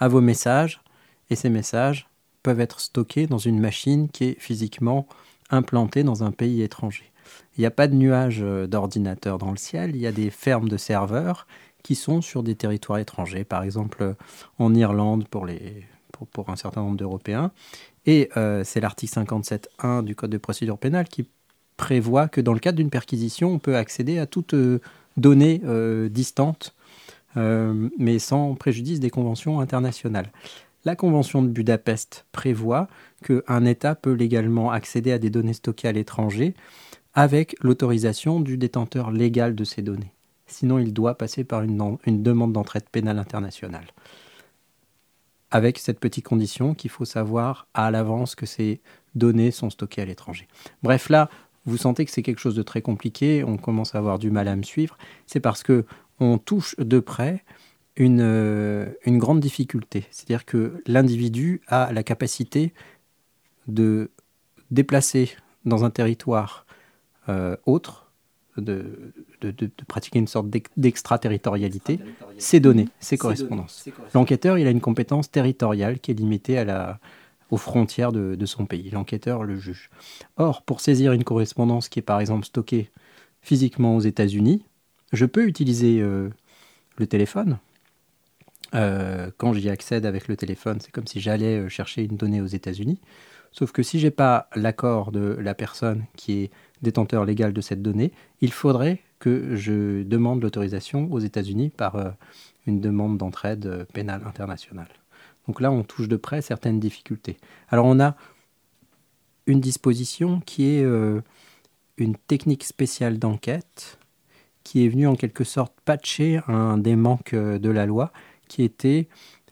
à 0.00 0.08
vos 0.08 0.20
messages. 0.20 0.82
Et 1.30 1.36
ces 1.36 1.48
messages 1.48 2.08
peuvent 2.42 2.60
être 2.60 2.80
stockés 2.80 3.28
dans 3.28 3.38
une 3.38 3.60
machine 3.60 4.08
qui 4.08 4.24
est 4.24 4.40
physiquement 4.40 5.06
implantée 5.48 6.02
dans 6.02 6.24
un 6.24 6.32
pays 6.32 6.62
étranger. 6.62 7.12
Il 7.56 7.60
n'y 7.60 7.66
a 7.66 7.70
pas 7.70 7.86
de 7.86 7.94
nuage 7.94 8.40
euh, 8.42 8.66
d'ordinateurs 8.66 9.38
dans 9.38 9.52
le 9.52 9.56
ciel, 9.56 9.94
il 9.94 10.02
y 10.02 10.06
a 10.06 10.12
des 10.12 10.30
fermes 10.30 10.68
de 10.68 10.76
serveurs 10.76 11.46
qui 11.82 11.94
sont 11.94 12.20
sur 12.20 12.42
des 12.42 12.54
territoires 12.54 12.98
étrangers, 12.98 13.44
par 13.44 13.62
exemple 13.62 14.02
euh, 14.02 14.14
en 14.58 14.74
Irlande 14.74 15.26
pour 15.28 16.50
un 16.50 16.56
certain 16.56 16.82
nombre 16.82 16.96
d'Européens. 16.96 17.52
Et 18.06 18.28
euh, 18.36 18.64
c'est 18.64 18.80
l'article 18.80 19.20
57.1 19.20 20.02
du 20.02 20.14
Code 20.14 20.30
de 20.30 20.38
procédure 20.38 20.78
pénale 20.78 21.08
qui 21.08 21.28
prévoit 21.76 22.28
que 22.28 22.40
dans 22.40 22.52
le 22.52 22.60
cadre 22.60 22.76
d'une 22.76 22.90
perquisition, 22.90 23.52
on 23.52 23.58
peut 23.58 23.76
accéder 23.76 24.18
à 24.18 24.26
toute 24.26 24.54
euh, 24.54 24.80
donnée 25.16 25.60
euh, 25.64 26.08
distante, 26.08 26.74
euh, 27.36 27.88
mais 27.98 28.18
sans 28.18 28.54
préjudice 28.54 29.00
des 29.00 29.10
conventions 29.10 29.60
internationales. 29.60 30.30
La 30.84 30.96
Convention 30.96 31.42
de 31.42 31.48
Budapest 31.48 32.26
prévoit 32.32 32.88
qu'un 33.24 33.64
État 33.64 33.94
peut 33.94 34.12
légalement 34.12 34.70
accéder 34.70 35.12
à 35.12 35.18
des 35.18 35.30
données 35.30 35.54
stockées 35.54 35.88
à 35.88 35.92
l'étranger 35.92 36.54
avec 37.14 37.56
l'autorisation 37.60 38.40
du 38.40 38.58
détenteur 38.58 39.10
légal 39.10 39.54
de 39.54 39.64
ces 39.64 39.82
données. 39.82 40.12
Sinon, 40.46 40.78
il 40.78 40.92
doit 40.92 41.16
passer 41.16 41.42
par 41.42 41.62
une, 41.62 41.96
une 42.04 42.22
demande 42.22 42.52
d'entraide 42.52 42.88
pénale 42.90 43.18
internationale. 43.18 43.86
Avec 45.50 45.78
cette 45.78 46.00
petite 46.00 46.26
condition 46.26 46.74
qu'il 46.74 46.90
faut 46.90 47.04
savoir 47.04 47.66
à 47.72 47.90
l'avance 47.90 48.34
que 48.34 48.44
ces 48.44 48.80
données 49.14 49.52
sont 49.52 49.70
stockées 49.70 50.02
à 50.02 50.04
l'étranger. 50.04 50.48
Bref, 50.82 51.08
là, 51.08 51.30
vous 51.66 51.76
sentez 51.76 52.04
que 52.04 52.10
c'est 52.10 52.22
quelque 52.22 52.40
chose 52.40 52.54
de 52.54 52.62
très 52.62 52.82
compliqué, 52.82 53.42
on 53.44 53.56
commence 53.56 53.94
à 53.94 53.98
avoir 53.98 54.18
du 54.18 54.30
mal 54.30 54.48
à 54.48 54.56
me 54.56 54.62
suivre. 54.62 54.96
C'est 55.26 55.40
parce 55.40 55.62
que 55.62 55.84
on 56.20 56.38
touche 56.38 56.76
de 56.78 57.00
près 57.00 57.42
une, 57.96 58.20
euh, 58.20 58.86
une 59.06 59.18
grande 59.18 59.40
difficulté. 59.40 60.06
C'est-à-dire 60.10 60.44
que 60.44 60.82
l'individu 60.86 61.60
a 61.68 61.92
la 61.92 62.02
capacité 62.02 62.72
de 63.66 64.10
déplacer 64.70 65.30
dans 65.64 65.84
un 65.84 65.90
territoire 65.90 66.66
euh, 67.28 67.56
autre, 67.64 68.12
de, 68.56 69.12
de- 69.40 69.50
de- 69.50 69.66
de 69.66 69.84
pratiquer 69.88 70.18
une 70.18 70.26
sorte 70.28 70.48
d'ex- 70.50 70.70
d'extraterritorialité, 70.76 71.98
ces 72.38 72.60
données, 72.60 72.88
ces 73.00 73.16
correspondances. 73.16 73.84
L'enquêteur, 74.14 74.58
il 74.58 74.66
a 74.66 74.70
une 74.70 74.80
compétence 74.80 75.30
territoriale 75.30 75.98
qui 76.00 76.10
est 76.10 76.14
limitée 76.14 76.58
à 76.58 76.64
la, 76.64 77.00
frontières 77.56 78.12
de, 78.12 78.46
son 78.46 78.66
pays. 78.66 78.90
L'enquêteur 78.90 79.44
le 79.44 79.56
juge. 79.56 79.90
Or, 80.36 80.62
pour 80.62 80.80
saisir 80.80 81.12
une 81.12 81.24
correspondance 81.24 81.88
qui 81.88 81.98
est 81.98 82.02
par 82.02 82.20
exemple 82.20 82.46
stockée 82.46 82.90
physiquement 83.40 83.96
aux 83.96 84.00
États-Unis, 84.00 84.64
je 85.12 85.26
peux 85.26 85.46
utiliser 85.46 86.00
euh, 86.00 86.30
le 86.96 87.06
téléphone. 87.06 87.58
Euh, 88.74 89.30
quand 89.36 89.52
j'y 89.52 89.70
accède 89.70 90.06
avec 90.06 90.28
le 90.28 90.36
téléphone, 90.36 90.78
c'est 90.80 90.90
comme 90.90 91.06
si 91.06 91.20
j'allais 91.20 91.58
euh, 91.58 91.68
chercher 91.68 92.02
une 92.02 92.16
donnée 92.16 92.40
aux 92.40 92.46
États-Unis. 92.46 93.00
Sauf 93.52 93.70
que 93.70 93.82
si 93.82 94.00
j'ai 94.00 94.10
pas 94.10 94.48
l'accord 94.56 95.12
de 95.12 95.36
la 95.40 95.54
personne 95.54 96.04
qui 96.16 96.42
est 96.42 96.50
détenteur 96.82 97.24
légal 97.24 97.52
de 97.52 97.60
cette 97.60 97.82
donnée, 97.82 98.12
il 98.40 98.52
faudrait 98.52 99.00
que 99.20 99.54
je 99.54 100.02
demande 100.02 100.42
l'autorisation 100.42 101.10
aux 101.12 101.20
États-Unis 101.20 101.70
par 101.70 102.14
une 102.66 102.80
demande 102.80 103.16
d'entraide 103.16 103.86
pénale 103.92 104.22
internationale. 104.26 104.88
Donc 105.46 105.60
là, 105.60 105.70
on 105.70 105.82
touche 105.82 106.08
de 106.08 106.16
près 106.16 106.42
certaines 106.42 106.80
difficultés. 106.80 107.36
Alors 107.68 107.86
on 107.86 108.00
a 108.00 108.16
une 109.46 109.60
disposition 109.60 110.40
qui 110.40 110.64
est 110.70 110.82
euh, 110.82 111.20
une 111.98 112.16
technique 112.16 112.64
spéciale 112.64 113.18
d'enquête 113.18 113.98
qui 114.62 114.84
est 114.84 114.88
venue 114.88 115.06
en 115.06 115.16
quelque 115.16 115.44
sorte 115.44 115.74
patcher 115.84 116.40
un 116.48 116.78
des 116.78 116.96
manques 116.96 117.34
euh, 117.34 117.58
de 117.58 117.68
la 117.68 117.84
loi, 117.84 118.10
qui 118.48 118.62
était 118.62 119.08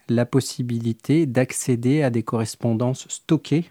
la 0.09 0.25
possibilité 0.25 1.27
d'accéder 1.27 2.03
à 2.03 2.09
des 2.11 2.23
correspondances 2.23 3.07
stockées 3.09 3.71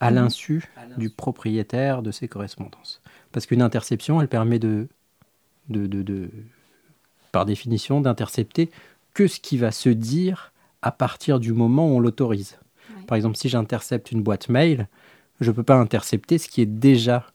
à 0.00 0.10
l'insu 0.10 0.64
du 0.98 1.10
propriétaire 1.10 2.00
de 2.02 2.10
ces 2.10 2.26
correspondances. 2.26 3.02
Parce 3.32 3.44
qu'une 3.44 3.60
interception, 3.60 4.20
elle 4.22 4.28
permet 4.28 4.58
de, 4.58 4.88
de, 5.68 5.86
de- 5.86 6.02
de- 6.02 6.30
par 7.32 7.44
définition, 7.44 8.00
d'intercepter 8.00 8.70
que 9.12 9.26
ce 9.26 9.38
qui 9.40 9.58
va 9.58 9.70
se 9.72 9.90
dire 9.90 10.52
à 10.82 10.92
partir 10.92 11.40
du 11.40 11.52
moment 11.52 11.88
où 11.88 11.96
on 11.96 12.00
l'autorise. 12.00 12.58
Par 13.06 13.16
exemple, 13.16 13.36
si 13.36 13.48
j'intercepte 13.48 14.12
une 14.12 14.22
boîte 14.22 14.48
mail, 14.48 14.88
je 15.40 15.50
ne 15.50 15.54
peux 15.56 15.62
pas 15.62 15.74
intercepter 15.76 16.38
ce 16.38 16.48
qui 16.48 16.60
est 16.60 16.66
déjà 16.66 17.26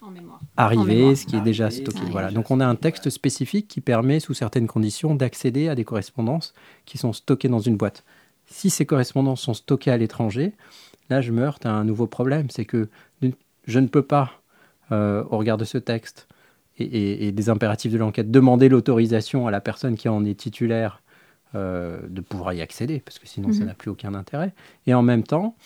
en 0.00 0.10
mémoire. 0.10 0.40
arrivé, 0.56 0.96
mémoire. 0.96 1.16
ce 1.16 1.26
qui 1.26 1.36
est 1.36 1.40
déjà 1.40 1.70
stocké. 1.70 2.00
Voilà. 2.10 2.30
Donc 2.30 2.50
on 2.50 2.58
a 2.60 2.66
un 2.66 2.74
texte 2.74 3.10
spécifique 3.10 3.68
qui 3.68 3.80
permet, 3.80 4.18
sous 4.20 4.34
certaines 4.34 4.66
conditions, 4.66 5.14
d'accéder 5.14 5.68
à 5.68 5.74
des 5.74 5.84
correspondances 5.84 6.54
qui 6.86 6.98
sont 6.98 7.12
stockées 7.12 7.48
dans 7.48 7.60
une 7.60 7.76
boîte. 7.76 8.04
Si 8.46 8.70
ces 8.70 8.86
correspondances 8.86 9.40
sont 9.42 9.54
stockées 9.54 9.90
à 9.90 9.96
l'étranger, 9.96 10.52
là 11.10 11.20
je 11.20 11.30
me 11.32 11.42
heurte 11.42 11.64
à 11.66 11.70
un 11.72 11.84
nouveau 11.84 12.06
problème, 12.06 12.48
c'est 12.50 12.64
que 12.64 12.88
je 13.66 13.78
ne 13.78 13.86
peux 13.86 14.02
pas, 14.02 14.32
euh, 14.90 15.22
au 15.30 15.38
regard 15.38 15.56
de 15.58 15.64
ce 15.64 15.78
texte 15.78 16.26
et, 16.78 16.84
et- 16.84 17.28
et 17.28 17.32
des 17.32 17.48
impératifs 17.48 17.92
de 17.92 17.98
l'enquête, 17.98 18.30
demander 18.30 18.68
l'autorisation 18.68 19.46
à 19.46 19.50
la 19.52 19.60
personne 19.60 19.96
qui 19.96 20.08
en 20.08 20.24
est 20.24 20.34
titulaire 20.34 21.02
de 21.54 22.20
pouvoir 22.20 22.52
y 22.54 22.60
accéder, 22.60 23.00
parce 23.00 23.18
que 23.18 23.26
sinon 23.26 23.52
ça 23.52 23.64
n'a 23.64 23.74
plus 23.74 23.90
aucun 23.90 24.14
intérêt. 24.14 24.52
Et 24.86 24.94
en 24.94 25.02
même 25.02 25.22
temps, 25.22 25.56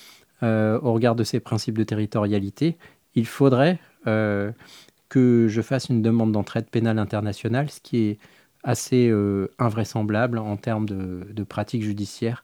au 0.42 0.92
regard 0.92 1.14
de 1.14 1.24
ces 1.24 1.40
principes 1.40 1.78
de 1.78 1.84
territorialité, 1.84 2.76
il 3.14 3.26
faudrait 3.26 3.78
que 4.04 5.46
je 5.48 5.62
fasse 5.62 5.88
une 5.88 6.02
demande 6.02 6.32
d'entraide 6.32 6.66
pénale 6.68 6.98
internationale, 6.98 7.70
ce 7.70 7.80
qui 7.80 7.98
est 7.98 8.18
assez 8.64 9.12
invraisemblable 9.58 10.38
en 10.38 10.56
termes 10.56 10.86
de, 10.86 11.26
de 11.30 11.44
pratiques 11.44 11.82
judiciaires, 11.82 12.42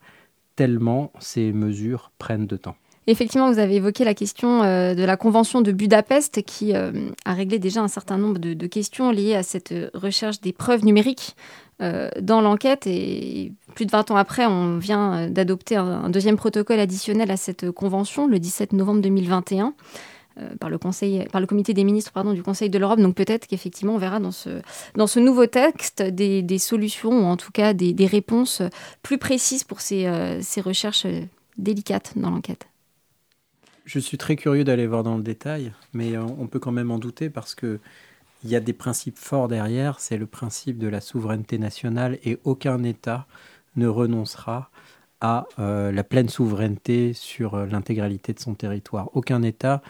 tellement 0.55 1.13
ces 1.19 1.53
mesures 1.53 2.13
prennent 2.19 2.47
de 2.47 2.57
temps. 2.57 2.77
Effectivement, 3.09 3.51
vous 3.51 3.59
avez 3.59 3.77
évoqué 3.77 4.05
la 4.05 4.15
question 4.15 4.63
euh, 4.63 4.95
de 4.95 5.03
la 5.03 5.17
Convention 5.17 5.61
de 5.61 5.73
Budapest 5.73 6.43
qui 6.45 6.75
euh, 6.75 6.93
a 7.25 7.35
réglé 7.35 7.59
déjà 7.59 7.81
un 7.81 7.89
certain 7.89 8.17
nombre 8.17 8.39
de, 8.39 8.67
questions 8.69 9.11
liées 9.11 9.35
à 9.35 9.43
cette 9.43 9.75
recherche 9.93 10.41
des 10.41 10.53
preuves 10.53 10.85
numériques 10.85 11.35
euh, 11.81 12.09
dans 12.21 12.41
l'enquête. 12.41 12.87
Et 12.87 13.53
plus 13.75 13.87
de 13.87 13.91
20 13.91 14.13
ans 14.13 14.17
après, 14.17 14.47
on 14.47 14.79
vient 14.79 15.29
d'adopter 15.29 15.75
un, 15.75 16.11
deuxième 16.11 16.37
protocole 16.37 16.79
additionnel 16.79 17.33
à 17.33 17.37
cette 17.37 17.73
convention 17.73 18.29
le 18.29 18.39
17 18.39 18.73
novembre 18.73 19.01
2021. 19.01 19.75
par 20.61 20.71
le, 20.71 20.79
conseil, 20.79 21.27
par 21.33 21.41
le 21.41 21.49
comité 21.49 21.75
des 21.75 21.85
ministres 21.85 22.13
du 22.33 22.43
Conseil 22.45 22.71
de 22.71 22.79
l'Europe. 22.79 23.01
Donc 23.01 23.17
peut-être 23.17 23.49
qu'effectivement, 23.49 23.95
on 23.97 23.99
verra 23.99 24.21
dans 24.21 24.31
ce, 24.31 24.63
dans 24.95 25.09
ce 25.09 25.19
nouveau 25.19 25.47
texte 25.47 26.03
des, 26.03 26.59
solutions, 26.59 27.11
ou 27.11 27.25
en 27.25 27.37
tout 27.37 27.51
cas 27.51 27.75
des, 27.75 27.93
des 27.93 28.07
réponses 28.07 28.63
plus 29.03 29.19
précises 29.19 29.65
pour 29.65 29.81
ces, 29.81 30.09
ces 30.41 30.61
recherches 30.61 31.07
délicates 31.59 32.13
dans 32.17 32.31
l'enquête. 32.31 32.67
Je 33.85 33.99
suis 33.99 34.19
très 34.19 34.37
curieux 34.37 34.65
d'aller 34.65 34.87
voir 34.87 35.03
dans 35.03 35.17
le 35.17 35.23
détail, 35.23 35.73
mais 35.93 36.17
on 36.17 36.47
peut 36.47 36.61
quand 36.61 36.73
même 36.73 36.91
en 36.91 36.99
douter 36.99 37.31
parce 37.31 37.55
que 37.55 37.81
il 38.45 38.51
y 38.51 38.57
a 38.57 38.61
des 38.61 38.73
principes 38.73 39.19
forts 39.19 39.49
derrière. 39.49 40.01
C'est 40.01 40.17
le 40.17 40.27
principe 40.27 40.79
de 40.79 40.89
la 40.89 41.01
souveraineté 41.01 41.59
nationale 41.59 42.19
et 42.25 42.39
aucun 42.45 42.83
État 42.83 43.27
ne 43.77 43.87
renoncera 43.87 44.71
à 45.21 45.47
euh, 45.59 45.93
la 45.93 46.03
pleine 46.03 46.29
souveraineté 46.29 47.13
sur 47.13 47.55
euh, 47.55 47.67
l'intégralité 47.67 48.33
de 48.33 48.41
son 48.41 48.55
territoire. 48.55 49.09
Aucun 49.15 49.43
État 49.43 49.81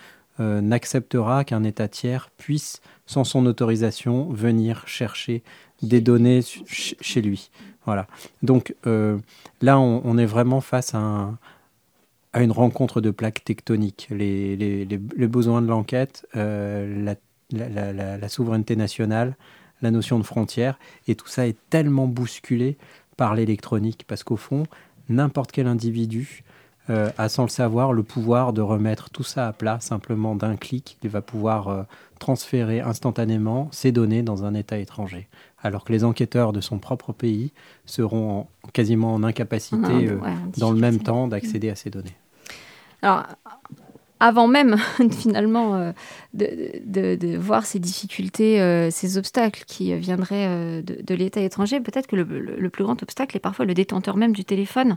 euh, 0.40 0.60
n'acceptera 0.60 1.44
qu'un 1.44 1.64
État 1.64 1.88
tiers 1.88 2.30
puisse, 2.36 2.82
sans 3.06 3.24
son 3.24 3.46
autorisation, 3.46 4.30
venir 4.30 4.86
chercher 4.86 5.42
des 5.80 6.00
données 6.00 6.40
chez 6.66 7.22
lui. 7.22 7.50
Voilà. 7.86 8.06
Donc 8.42 8.76
là, 8.84 9.80
on, 9.80 10.16
est 10.16 10.26
vraiment 10.26 10.60
face 10.60 10.94
à 10.94 10.98
un, 10.98 11.38
à 12.32 12.42
une 12.42 12.52
rencontre 12.52 13.00
de 13.00 13.10
plaques 13.10 13.44
tectoniques. 13.44 14.08
Les, 14.10 14.56
les, 14.56 14.84
les, 14.84 15.26
besoins 15.26 15.62
de 15.62 15.66
l'enquête, 15.66 16.26
euh, 16.36 17.04
la, 17.04 17.68
la, 17.68 18.16
la, 18.16 18.28
souveraineté 18.28 18.74
nationale, 18.76 19.36
la 19.82 19.90
notion 19.90 20.18
de 20.18 20.24
frontière, 20.24 20.78
et 21.08 21.14
tout 21.14 21.28
ça 21.28 21.46
est 21.46 21.56
tellement 21.68 22.06
bousculé 22.06 22.78
par 23.16 23.34
l'électronique, 23.34 24.04
parce 24.06 24.24
qu'au 24.24 24.36
fond, 24.36 24.64
n'importe 25.08 25.52
quel 25.52 25.66
individu 25.66 26.42
euh, 26.90 27.10
a 27.16 27.28
sans 27.28 27.44
le 27.44 27.48
savoir 27.48 27.92
le 27.92 28.02
pouvoir 28.02 28.52
de 28.52 28.60
remettre 28.60 29.10
tout 29.10 29.22
ça 29.22 29.46
à 29.46 29.52
plat 29.52 29.78
simplement 29.80 30.34
d'un 30.34 30.56
clic. 30.56 30.98
Il 31.04 31.10
va 31.10 31.22
pouvoir 31.22 31.68
euh, 31.68 31.82
transférer 32.18 32.80
instantanément 32.80 33.68
ses 33.70 33.92
données 33.92 34.22
dans 34.22 34.44
un 34.44 34.54
État 34.54 34.78
étranger, 34.78 35.28
alors 35.62 35.84
que 35.84 35.92
les 35.92 36.02
enquêteurs 36.02 36.52
de 36.52 36.60
son 36.60 36.78
propre 36.78 37.12
pays 37.12 37.52
seront 37.84 38.48
quasiment 38.72 39.14
en 39.14 39.22
incapacité, 39.22 40.10
ah, 40.24 40.32
dans 40.56 40.72
le 40.72 40.80
même 40.80 40.98
temps, 40.98 41.28
d'accéder 41.28 41.68
à 41.70 41.76
ces 41.76 41.90
données. 41.90 42.16
Alors, 43.02 43.26
avant 44.22 44.46
même 44.46 44.76
finalement 45.10 45.74
euh, 45.74 45.92
de, 46.32 47.36
voir 47.36 47.66
ces 47.66 47.80
difficultés, 47.80 48.60
euh, 48.60 48.88
ces 48.90 49.18
obstacles 49.18 49.64
qui 49.66 49.92
viendraient 49.96 50.46
euh, 50.48 50.80
de, 50.82 51.14
l'État 51.14 51.40
étranger, 51.40 51.80
peut-être 51.80 52.06
que 52.06 52.14
le, 52.14 52.70
plus 52.70 52.84
grand 52.84 53.02
obstacle 53.02 53.36
est 53.36 53.40
parfois 53.40 53.64
le 53.64 53.74
détenteur 53.74 54.16
même 54.16 54.32
du 54.32 54.44
téléphone. 54.44 54.96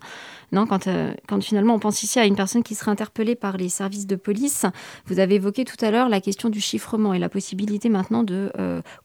Non, 0.52 0.68
quand, 0.68 0.88
quand 1.28 1.44
finalement 1.44 1.74
on 1.74 1.80
pense 1.80 2.04
ici 2.04 2.20
à 2.20 2.26
une 2.26 2.36
personne 2.36 2.62
qui 2.62 2.76
serait 2.76 2.92
interpellée 2.92 3.36
par 3.36 3.58
les 3.58 3.68
services 3.68 4.06
de 4.06 4.16
police, 4.16 4.66
vous 5.08 5.20
avez 5.20 5.36
évoqué 5.36 5.66
tout 5.66 5.84
à 5.84 5.90
l'heure 5.90 6.08
la 6.08 6.22
question 6.22 6.50
du 6.50 6.62
chiffrement 6.62 7.14
et 7.14 7.20
la 7.20 7.28
possibilité 7.28 7.90
maintenant 7.90 8.22
de 8.24 8.52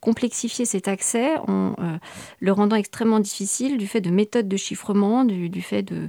complexifier 0.01 0.67
cet 0.67 0.87
accès 0.87 1.31
en 1.49 1.75
le 2.39 2.53
rendant 2.53 2.77
extrêmement 2.77 3.21
difficile 3.21 3.79
du 3.79 3.87
fait 3.87 4.03
de 4.03 4.11
méthodes 4.11 4.49
de 4.49 4.57
chiffrement, 4.57 5.25
du, 5.25 5.49
du 5.49 5.63
fait 5.63 5.83
de, 5.83 6.09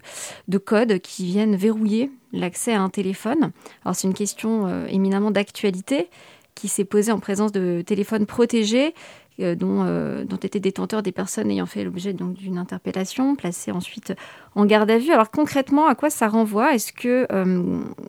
de 0.49 0.57
codes 0.57 0.99
qui 0.99 1.25
viennent 1.25 1.55
verrouiller 1.55 2.11
l'accès 2.33 2.73
à 2.73 2.81
un 2.81 2.89
téléphone. 2.89 3.51
Alors 3.83 3.95
c'est 3.95 4.07
une 4.07 4.13
question 4.13 4.67
euh, 4.67 4.85
éminemment 4.87 5.31
d'actualité 5.31 6.09
qui 6.55 6.67
s'est 6.67 6.85
posée 6.85 7.11
en 7.11 7.19
présence 7.19 7.51
de 7.51 7.81
téléphones 7.85 8.25
protégés 8.25 8.93
euh, 9.39 9.55
dont, 9.55 9.83
euh, 9.83 10.25
dont, 10.25 10.37
étaient 10.37 10.59
détenteurs 10.59 11.01
des 11.01 11.11
personnes 11.11 11.49
ayant 11.49 11.65
fait 11.65 11.83
l'objet 11.83 12.13
d'une 12.13 12.57
interpellation, 12.57 13.35
placées 13.35 13.71
ensuite 13.71 14.13
en 14.55 14.65
garde 14.65 14.91
à 14.91 14.97
vue. 14.97 15.11
Alors 15.11 15.31
concrètement, 15.31 15.87
à 15.87 15.95
quoi 15.95 16.09
ça 16.09 16.27
renvoie? 16.27 16.73
Est-ce 16.73 16.93
que 16.93 17.27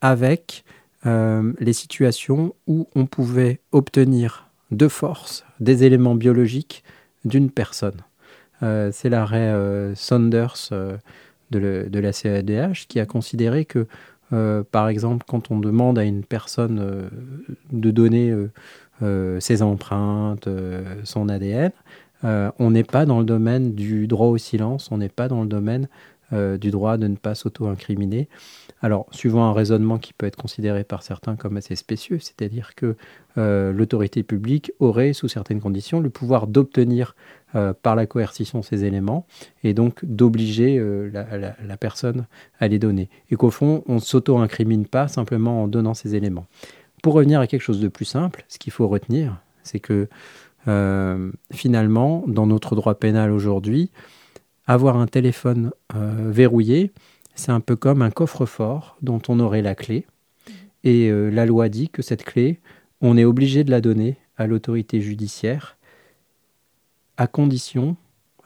avec 0.00 0.64
euh, 1.06 1.52
les 1.58 1.72
situations 1.72 2.54
où 2.66 2.86
on 2.94 3.06
pouvait 3.06 3.60
obtenir 3.72 4.48
de 4.70 4.86
force 4.86 5.44
des 5.58 5.82
éléments 5.84 6.14
biologiques 6.14 6.84
d'une 7.24 7.50
personne. 7.50 8.02
Euh, 8.62 8.90
c'est 8.92 9.08
l'arrêt 9.08 9.54
Saunders 9.94 10.68
de, 11.50 11.88
de, 11.90 11.98
la 11.98 12.12
CADH 12.12 12.86
qui 12.86 13.00
a 13.00 13.06
considéré 13.06 13.64
que, 13.64 13.86
par 14.70 14.88
exemple, 14.88 15.24
quand 15.26 15.50
on 15.50 15.58
demande 15.58 15.98
à 15.98 16.04
une 16.04 16.22
personne 16.22 17.10
de 17.72 17.90
donner 17.90 18.32
ses 19.00 19.62
empreintes, 19.62 20.46
euh, 20.46 20.82
son 21.04 21.28
ADN. 21.28 21.72
Euh, 22.24 22.50
on 22.58 22.70
n'est 22.70 22.84
pas 22.84 23.06
dans 23.06 23.18
le 23.18 23.24
domaine 23.24 23.74
du 23.74 24.06
droit 24.06 24.26
au 24.26 24.36
silence, 24.36 24.90
on 24.90 24.98
n'est 24.98 25.08
pas 25.08 25.28
dans 25.28 25.40
le 25.42 25.48
domaine 25.48 25.88
euh, 26.32 26.58
du 26.58 26.70
droit 26.70 26.96
de 26.96 27.08
ne 27.08 27.16
pas 27.16 27.34
s'auto-incriminer. 27.34 28.28
Alors, 28.82 29.06
suivant 29.10 29.46
un 29.46 29.52
raisonnement 29.52 29.98
qui 29.98 30.12
peut 30.12 30.26
être 30.26 30.36
considéré 30.36 30.84
par 30.84 31.02
certains 31.02 31.34
comme 31.34 31.56
assez 31.56 31.74
spécieux, 31.74 32.20
c'est-à-dire 32.20 32.76
que 32.76 32.94
euh, 33.36 33.72
l'autorité 33.72 34.22
publique 34.22 34.70
aurait, 34.78 35.12
sous 35.12 35.26
certaines 35.26 35.60
conditions, 35.60 35.98
le 35.98 36.08
pouvoir 36.08 36.46
d'obtenir 36.46 37.16
euh, 37.56 37.72
par 37.72 37.96
la 37.96 38.06
coercition 38.06 38.62
ces 38.62 38.84
éléments 38.84 39.26
et 39.64 39.74
donc 39.74 40.04
d'obliger 40.04 40.80
la, 41.12 41.26
la, 41.36 41.76
personne 41.76 42.26
à 42.60 42.68
les 42.68 42.78
donner. 42.78 43.10
Et 43.30 43.34
qu'au 43.36 43.50
fond, 43.50 43.82
on 43.88 43.96
ne 43.96 44.00
s'auto-incrimine 44.00 44.86
pas 44.86 45.08
simplement 45.08 45.64
en 45.64 45.66
donnant 45.66 45.94
ces 45.94 46.14
éléments. 46.14 46.46
Pour 47.02 47.14
revenir 47.14 47.40
à 47.40 47.46
quelque 47.46 47.62
chose 47.62 47.80
de 47.80 47.88
plus 47.88 48.04
simple, 48.04 48.44
ce 48.48 48.58
qu'il 48.58 48.72
faut 48.72 48.88
retenir, 48.88 49.36
c'est 49.62 49.80
que 49.80 50.08
finalement, 51.52 52.22
dans 52.26 52.46
notre 52.46 52.76
droit 52.76 52.94
pénal 52.94 53.30
aujourd'hui, 53.32 53.90
avoir 54.70 54.96
un 54.96 55.06
téléphone 55.06 55.72
euh, 55.94 56.30
verrouillé, 56.30 56.92
c'est 57.34 57.50
un 57.50 57.60
peu 57.60 57.74
comme 57.76 58.02
un 58.02 58.10
coffre-fort 58.10 58.96
dont 59.02 59.20
on 59.28 59.40
aurait 59.40 59.62
la 59.62 59.74
clé. 59.74 60.06
Et 60.84 61.08
euh, 61.08 61.28
la 61.28 61.44
loi 61.44 61.68
dit 61.68 61.88
que 61.88 62.02
cette 62.02 62.24
clé, 62.24 62.60
on 63.00 63.16
est 63.16 63.24
obligé 63.24 63.64
de 63.64 63.70
la 63.70 63.80
donner 63.80 64.16
à 64.36 64.46
l'autorité 64.46 65.00
judiciaire 65.00 65.76
à 67.16 67.26
condition. 67.26 67.96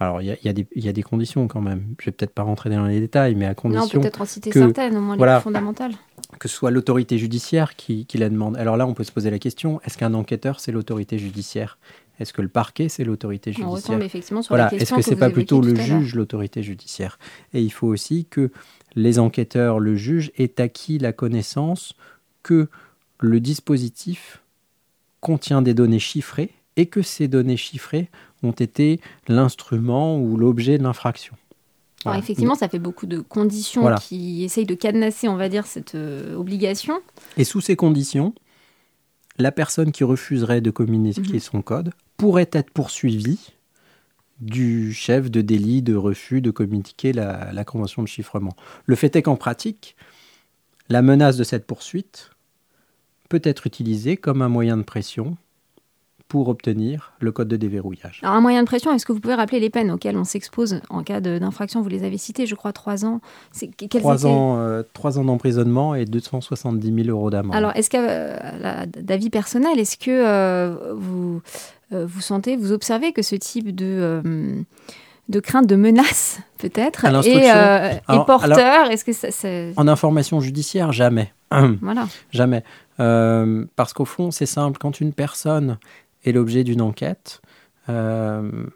Alors, 0.00 0.22
il 0.22 0.36
y, 0.42 0.80
y, 0.80 0.88
a 0.88 0.92
des 0.92 1.02
conditions 1.02 1.46
quand 1.46 1.60
même. 1.60 1.94
Je 2.00 2.06
vais 2.06 2.12
peut-être 2.12 2.34
pas 2.34 2.42
rentrer 2.42 2.70
dans 2.70 2.86
les 2.86 3.00
détails, 3.00 3.36
mais 3.36 3.46
à 3.46 3.54
condition. 3.54 3.98
Non, 3.98 4.02
peut-être 4.02 4.20
en 4.20 4.24
citer 4.24 4.50
certaines, 4.50 4.96
au 4.96 5.00
moins 5.00 5.16
les 5.16 5.40
fondamentales. 5.40 5.94
Que 6.38 6.48
ce 6.48 6.56
soit 6.56 6.70
l'autorité 6.70 7.18
judiciaire 7.18 7.76
qui, 7.76 8.06
qui 8.06 8.18
la 8.18 8.28
demande. 8.28 8.56
Alors 8.56 8.76
là, 8.76 8.86
on 8.86 8.94
peut 8.94 9.04
se 9.04 9.12
poser 9.12 9.30
la 9.30 9.38
question 9.38 9.80
est-ce 9.84 9.98
qu'un 9.98 10.14
enquêteur, 10.14 10.60
c'est 10.60 10.72
l'autorité 10.72 11.18
judiciaire? 11.18 11.78
Est-ce 12.20 12.32
que 12.32 12.42
le 12.42 12.48
parquet, 12.48 12.88
c'est 12.88 13.04
l'autorité 13.04 13.52
judiciaire? 13.52 13.98
voilà. 14.48 14.72
Est-ce 14.72 14.94
que 14.94 15.02
c'est 15.02 15.16
pas 15.16 15.30
plutôt 15.30 15.60
le 15.60 15.74
juge, 15.74 16.14
l'autorité 16.14 16.62
judiciaire? 16.62 17.18
Et 17.52 17.60
il 17.60 17.72
faut 17.72 17.88
aussi 17.88 18.26
que 18.26 18.50
les 18.94 19.18
enquêteurs, 19.18 19.80
le 19.80 19.96
juge, 19.96 20.30
aient 20.36 20.60
acquis 20.60 20.98
la 20.98 21.12
connaissance 21.12 21.94
que 22.42 22.68
le 23.18 23.40
dispositif 23.40 24.42
contient 25.20 25.62
des 25.62 25.74
données 25.74 25.98
chiffrées 25.98 26.50
et 26.76 26.86
que 26.86 27.02
ces 27.02 27.28
données 27.28 27.56
chiffrées 27.56 28.10
ont 28.42 28.52
été 28.52 29.00
l'instrument 29.26 30.18
ou 30.18 30.36
l'objet 30.36 30.78
de 30.78 30.82
l'infraction. 30.82 31.34
Effectivement, 32.12 32.54
ça 32.54 32.68
fait 32.68 32.78
beaucoup 32.78 33.06
de 33.06 33.20
conditions 33.20 33.94
qui 33.96 34.44
essayent 34.44 34.66
de 34.66 34.74
cadenasser, 34.74 35.28
on 35.28 35.36
va 35.36 35.48
dire, 35.48 35.66
cette 35.66 35.94
euh, 35.94 36.34
obligation. 36.36 37.00
Et 37.36 37.44
sous 37.44 37.60
ces 37.60 37.76
conditions, 37.76 38.34
la 39.38 39.52
personne 39.52 39.92
qui 39.92 40.04
refuserait 40.04 40.60
de 40.60 40.70
communiquer 40.70 41.34
mhm. 41.34 41.40
son 41.40 41.62
code 41.62 41.92
pourrait 42.16 42.50
être 42.52 42.70
poursuivi 42.70 43.54
du 44.40 44.92
chef 44.92 45.30
de 45.30 45.40
délit 45.40 45.82
de 45.82 45.94
refus 45.94 46.40
de 46.40 46.50
communiquer 46.50 47.12
la, 47.12 47.64
convention 47.64 48.02
de 48.02 48.08
chiffrement. 48.08 48.54
Le 48.86 48.96
fait 48.96 49.14
est 49.16 49.22
qu'en 49.22 49.36
pratique, 49.36 49.96
la 50.88 51.02
menace 51.02 51.36
de 51.36 51.44
cette 51.44 51.66
poursuite 51.66 52.30
peut 53.28 53.40
être 53.44 53.66
utilisée 53.66 54.16
comme 54.16 54.42
un 54.42 54.48
moyen 54.48 54.76
de 54.76 54.82
pression 54.82 55.36
pour 56.34 56.48
obtenir 56.48 57.12
le 57.20 57.30
code 57.30 57.46
de 57.46 57.54
déverrouillage. 57.54 58.18
Alors, 58.24 58.34
un 58.34 58.40
moyen 58.40 58.62
de 58.62 58.66
pression, 58.66 58.92
est-ce 58.92 59.06
que 59.06 59.12
vous 59.12 59.20
pouvez 59.20 59.36
rappeler 59.36 59.60
les 59.60 59.70
peines 59.70 59.92
auxquelles 59.92 60.16
on 60.16 60.24
s'expose 60.24 60.80
en 60.90 61.04
cas 61.04 61.20
d'infraction? 61.20 61.80
Vous 61.80 61.88
les 61.88 62.02
avez 62.02 62.18
citées, 62.18 62.44
je 62.44 62.56
crois, 62.56 62.72
trois 62.72 63.04
ans. 63.04 63.20
Trois 63.88 64.26
ans, 64.26 64.58
euh, 64.58 64.82
trois 64.94 65.16
ans 65.20 65.24
d'emprisonnement 65.24 65.94
et 65.94 66.06
270 66.06 67.04
000 67.04 67.16
euros 67.16 67.30
d'amende. 67.30 67.54
Alors, 67.54 67.70
est-ce 67.76 67.88
que, 67.88 67.98
euh, 68.00 68.84
d'avis 69.00 69.30
personnel, 69.30 69.78
est-ce 69.78 69.96
que 69.96 70.10
euh, 70.10 70.94
vous, 70.96 71.40
vous 71.92 72.20
sentez, 72.20 72.56
vous 72.56 72.72
observez 72.72 73.12
que 73.12 73.22
ce 73.22 73.36
type 73.36 73.72
de 73.72 74.64
de 75.28 75.40
crainte 75.40 75.68
de 75.68 75.76
menace 75.76 76.40
peut-être 76.58 77.04
est, 77.04 78.02
porteur? 78.26 78.90
Est-ce 78.90 79.04
que 79.04 79.12
ça, 79.12 79.28
En 79.76 79.86
information 79.86 80.40
judiciaire, 80.40 80.90
jamais. 80.90 81.32
voilà. 81.80 82.08
Jamais. 82.32 82.64
parce 82.96 83.92
qu'au 83.92 84.04
fond, 84.04 84.32
c'est 84.32 84.46
simple. 84.46 84.78
Quand 84.80 85.00
une 85.00 85.12
personne 85.12 85.78
est 86.24 86.32
l'objet 86.32 86.64
d'une 86.64 86.80
enquête, 86.80 87.40
euh, 87.88 88.66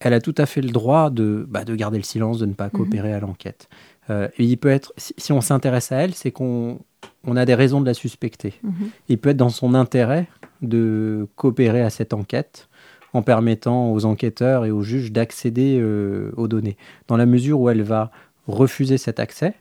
elle 0.00 0.12
a 0.12 0.20
tout 0.20 0.34
à 0.38 0.46
fait 0.46 0.60
le 0.60 0.70
droit 0.70 1.10
de, 1.10 1.46
bah, 1.48 1.64
de 1.64 1.74
garder 1.74 1.98
le 1.98 2.04
silence, 2.04 2.38
de 2.38 2.46
ne 2.46 2.54
pas 2.54 2.66
mhm. 2.66 2.72
coopérer 2.72 3.12
à 3.12 3.20
l'enquête. 3.20 3.68
Euh, 4.10 4.28
il 4.38 4.56
peut 4.58 4.70
être, 4.70 4.92
si, 4.96 5.32
on 5.32 5.40
s'intéresse 5.40 5.92
à 5.92 5.96
elle, 5.96 6.14
c'est 6.14 6.30
qu'on 6.30 6.80
on 7.24 7.36
a 7.36 7.44
des 7.44 7.54
raisons 7.54 7.80
de 7.80 7.86
la 7.86 7.94
suspecter. 7.94 8.54
Mhm. 8.62 8.90
Il 9.08 9.18
peut 9.18 9.30
être 9.30 9.36
dans 9.36 9.48
son 9.48 9.74
intérêt 9.74 10.28
de 10.62 11.28
coopérer 11.36 11.82
à 11.82 11.90
cette 11.90 12.12
enquête 12.12 12.68
en 13.14 13.22
permettant 13.22 13.92
aux 13.92 14.04
enquêteurs 14.04 14.66
et 14.66 14.70
aux 14.70 14.82
juges 14.82 15.12
d'accéder 15.12 15.78
euh, 15.80 16.30
aux 16.36 16.46
données. 16.46 16.76
Dans 17.06 17.16
la 17.16 17.26
mesure 17.26 17.60
où 17.60 17.70
elle 17.70 17.82
va 17.82 18.10
refuser 18.46 18.98
cet 18.98 19.18
accès, 19.20 19.54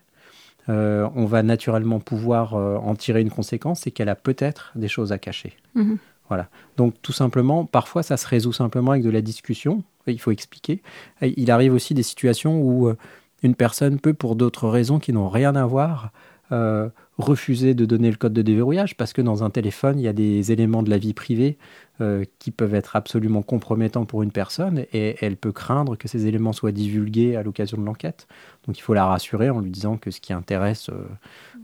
on 0.69 1.25
va 1.25 1.43
naturellement 1.43 2.01
pouvoir 2.01 2.55
en 2.55 2.93
tirer 2.93 3.21
une 3.21 3.29
conséquence, 3.29 3.81
c'est 3.81 3.91
qu'elle 3.91 4.09
a 4.09 4.15
peut-être 4.15 4.73
des 4.75 4.89
choses 4.89 5.13
à 5.13 5.17
cacher. 5.17 5.53
Mhm. 5.75 5.97
Voilà. 6.29 6.49
Donc 6.75 6.95
tout 7.01 7.13
simplement, 7.13 7.65
parfois 7.65 8.03
ça 8.03 8.17
se 8.17 8.27
résout 8.27 8.53
simplement 8.53 8.91
avec 8.91 9.03
de 9.03 9.09
la 9.09 9.21
discussion, 9.21 9.83
il 10.11 10.19
faut 10.19 10.31
expliquer. 10.31 10.81
Il 11.21 11.51
arrive 11.51 11.73
aussi 11.73 11.93
des 11.93 12.03
situations 12.03 12.61
où 12.61 12.87
euh, 12.87 12.97
une 13.43 13.55
personne 13.55 13.99
peut, 13.99 14.13
pour 14.13 14.35
d'autres 14.35 14.67
raisons 14.67 14.99
qui 14.99 15.13
n'ont 15.13 15.29
rien 15.29 15.55
à 15.55 15.65
voir, 15.65 16.11
euh, 16.51 16.89
refuser 17.17 17.73
de 17.73 17.83
donner 17.85 18.09
le 18.09 18.15
code 18.15 18.31
de 18.31 18.41
déverrouillage 18.41 18.95
parce 18.95 19.11
que 19.11 19.21
dans 19.21 19.43
un 19.43 19.49
téléphone, 19.49 19.99
il 19.99 20.03
y 20.03 20.07
a 20.07 20.13
des 20.13 20.51
éléments 20.51 20.83
de 20.83 20.89
la 20.89 20.97
vie 20.97 21.13
privée 21.13 21.57
euh, 21.99 22.23
qui 22.39 22.51
peuvent 22.51 22.75
être 22.75 22.95
absolument 22.95 23.41
compromettants 23.41 24.05
pour 24.05 24.23
une 24.23 24.31
personne 24.31 24.85
et 24.93 25.17
elle 25.19 25.35
peut 25.35 25.51
craindre 25.51 25.97
que 25.97 26.07
ces 26.07 26.27
éléments 26.27 26.53
soient 26.53 26.71
divulgués 26.71 27.35
à 27.35 27.43
l'occasion 27.43 27.77
de 27.77 27.83
l'enquête. 27.83 28.27
Donc 28.65 28.77
il 28.77 28.81
faut 28.81 28.93
la 28.93 29.05
rassurer 29.05 29.49
en 29.49 29.59
lui 29.59 29.71
disant 29.71 29.97
que 29.97 30.11
ce 30.11 30.21
qui 30.21 30.31
intéresse 30.31 30.89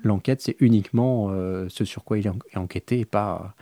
l'enquête, 0.03 0.41
c'est 0.41 0.57
uniquement 0.59 1.29
ce 1.69 1.85
sur 1.85 2.03
quoi 2.03 2.17
il 2.17 2.27
est 2.27 2.57
enquêté 2.57 2.99
et 2.99 3.05
pas 3.05 3.55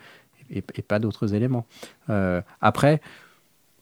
et, 0.51 0.61
pas 0.81 0.99
d'autres 0.99 1.33
éléments. 1.33 1.65
Euh, 2.09 2.41
après, 2.59 3.01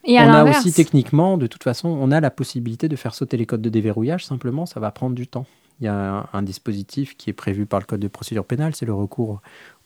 on 0.07 0.17
a 0.17 0.49
aussi 0.49 0.71
techniquement, 0.71 1.37
de 1.37 1.47
toute 1.47 1.63
façon, 1.63 1.89
on 1.89 2.11
a 2.11 2.19
la 2.19 2.31
possibilité 2.31 2.87
de 2.87 2.95
faire 2.95 3.13
sauter 3.13 3.37
les 3.37 3.45
codes 3.45 3.61
de 3.61 3.69
déverrouillage, 3.69 4.25
simplement, 4.25 4.65
ça 4.65 4.79
va 4.79 4.91
prendre 4.91 5.15
du 5.15 5.27
temps. 5.27 5.45
Il 5.81 5.85
y 5.85 5.87
a 5.87 6.29
un, 6.33 6.41
dispositif 6.41 7.15
qui 7.15 7.29
est 7.29 7.33
prévu 7.33 7.65
par 7.65 7.79
le 7.79 7.85
Code 7.85 8.01
de 8.01 8.09
procédure 8.09 8.43
pénale, 8.43 8.75
c'est 8.75 8.85
le 8.85 8.93
recours 8.93 9.41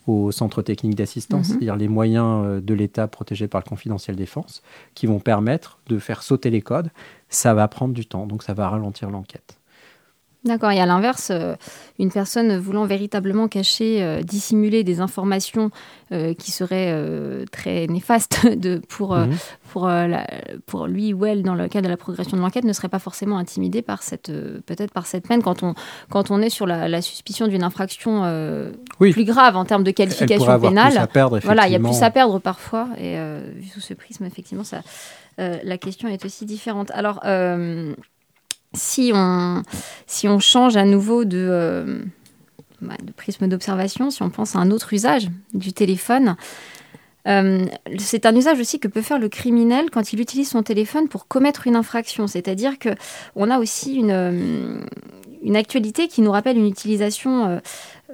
au 0.08 0.32
centre 0.32 0.62
technique 0.62 0.96
d'assistance, 0.96 1.48
mhm. 1.48 1.54
c'est-à-dire 1.54 1.76
les 1.76 1.88
moyens 1.88 2.46
euh, 2.46 2.62
de 2.62 2.74
l'État 2.74 3.08
protégés 3.08 3.48
par 3.48 3.62
le 3.63 3.69
confidentiel 3.69 4.15
défense, 4.15 4.63
qui 4.96 5.06
vont 5.06 5.19
permettre 5.19 5.80
de 5.88 6.00
faire 6.00 6.24
sauter 6.24 6.50
les 6.50 6.62
codes. 6.62 6.89
Ça 7.30 7.54
va 7.54 7.67
prendre 7.67 7.93
du 7.93 8.06
temps, 8.06 8.28
donc 8.28 8.43
ça 8.43 8.54
va 8.54 8.69
ralentir 8.69 9.10
l'enquête. 9.10 9.60
D'accord. 10.45 10.71
Et 10.71 10.79
à 10.82 10.86
l'inverse, 10.86 11.29
euh, 11.32 11.56
une 11.99 12.12
personne 12.12 12.58
voulant 12.58 12.86
véritablement 12.86 13.47
cacher, 13.47 14.03
euh, 14.03 14.21
dissimuler 14.21 14.84
des 14.84 14.99
informations 14.99 15.71
euh, 16.12 16.34
qui 16.34 16.51
seraient 16.51 16.93
très 17.51 17.88
néfastes 17.88 18.45
de, 18.58 18.82
pour, 18.89 19.15
mhm. 19.15 19.36
pour, 19.71 19.89
pour 20.65 20.88
lui 20.88 21.13
ou 21.13 21.25
elle 21.25 21.43
dans 21.43 21.56
le 21.56 21.67
cadre 21.69 21.86
de 21.86 21.89
la 21.89 21.97
progression 21.97 22.36
de 22.36 22.41
l'enquête 22.41 22.65
ne 22.65 22.73
serait 22.73 22.89
pas 22.89 22.99
forcément 22.99 23.38
intimidée 23.38 23.82
par 23.82 24.03
cette 24.03 24.32
peut-être 24.65 24.91
par 24.91 25.06
cette 25.06 25.27
peine 25.27 25.41
quand 25.41 25.63
on 25.63 25.75
quand 26.10 26.29
on 26.29 26.41
est 26.41 26.49
sur 26.49 26.67
la, 26.67 27.01
suspicion 27.01 27.47
d'une 27.47 27.63
infraction 27.63 28.23
plus 28.99 29.25
grave 29.25 29.56
en 29.56 29.65
termes 29.65 29.84
de 29.84 29.91
qualification 29.91 30.60
pénale. 30.60 31.08
voilà, 31.43 31.67
il 31.67 31.73
y 31.73 31.75
a 31.75 31.79
plus 31.79 32.03
à 32.03 32.12
perdre 32.12 32.39
parfois. 32.39 32.88
Et 32.99 33.17
vu 33.56 33.67
sous 33.67 33.82
ce 33.82 33.93
prisme, 33.93 34.25
effectivement, 34.25 34.63
ça, 34.63 34.82
la 35.38 35.77
question 35.77 36.10
est 36.10 36.25
aussi 36.25 36.45
différente. 36.45 36.91
Alors 36.91 37.21
si 38.74 39.12
on, 39.14 39.64
si 40.08 40.28
on 40.28 40.40
change 40.40 40.78
à 40.78 40.86
nouveau 40.86 41.26
de, 41.26 41.48
euh, 41.50 42.00
bah, 42.82 42.96
de 43.02 43.12
prisme 43.12 43.48
d'observation, 43.48 44.10
si 44.12 44.24
on 44.24 44.30
pense 44.30 44.56
à 44.56 44.60
un 44.60 44.72
autre 44.72 44.94
usage 44.94 45.30
du 45.54 45.74
téléphone, 45.74 46.36
euh, 47.28 47.66
c'est 48.00 48.26
un 48.26 48.36
usage 48.36 48.60
aussi 48.60 48.80
que 48.80 48.88
peut 48.88 49.02
faire 49.02 49.20
le 49.20 49.30
criminel 49.30 49.90
quand 49.92 50.14
il 50.14 50.20
utilise 50.20 50.50
son 50.50 50.64
téléphone 50.64 51.08
pour 51.08 51.28
commettre 51.28 51.68
une 51.68 51.76
infraction. 51.76 52.28
C'est-à-dire 52.28 52.80
que 52.80 52.90
on 53.36 53.50
a 53.50 53.60
aussi 53.60 53.96
une, 53.96 54.12
euh, 54.12 54.82
une 55.42 55.56
actualité 55.56 56.08
qui 56.08 56.22
nous 56.22 56.32
rappelle 56.32 56.58
une 56.58 56.68
utilisation 56.68 57.62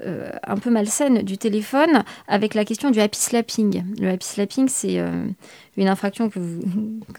euh, 0.06 0.30
un 0.48 0.56
peu 0.56 0.70
malsaine 0.70 1.24
du 1.24 1.38
téléphone 1.38 2.04
avec 2.28 2.54
la 2.54 2.64
question 2.66 2.92
du 2.92 3.02
happy 3.02 3.20
slapping. 3.20 3.84
Le 4.00 4.10
happy 4.10 4.26
slapping, 4.26 4.68
c'est 4.70 4.98
une 5.76 5.88
infraction 5.88 6.30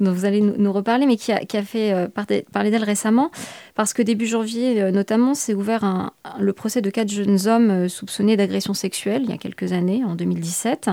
dont 0.01 0.13
vous 0.13 0.25
allez 0.25 0.41
nous, 0.41 0.73
reparler, 0.73 1.07
mais 1.07 1.17
qui 1.17 1.33
a, 1.33 1.63
fait 1.63 2.09
parler 2.15 2.71
d'elle 2.71 2.85
récemment, 2.85 3.31
parce 3.75 3.93
que 3.93 4.01
début 4.01 4.27
janvier, 4.27 4.91
notamment, 4.93 5.35
s'est 5.35 5.55
ouvert 5.55 6.13
le 6.39 6.53
procès 6.55 6.81
de 6.81 6.89
quatre 6.89 7.11
jeunes 7.11 7.47
hommes 7.47 7.89
soupçonnés 7.91 8.39
d'agression 8.39 8.73
sexuelle 8.73 9.23
il 9.25 9.31
y 9.31 9.35
a 9.35 9.39
quelques 9.39 9.73
années, 9.73 10.03
en 10.03 10.15
2017 10.15 10.89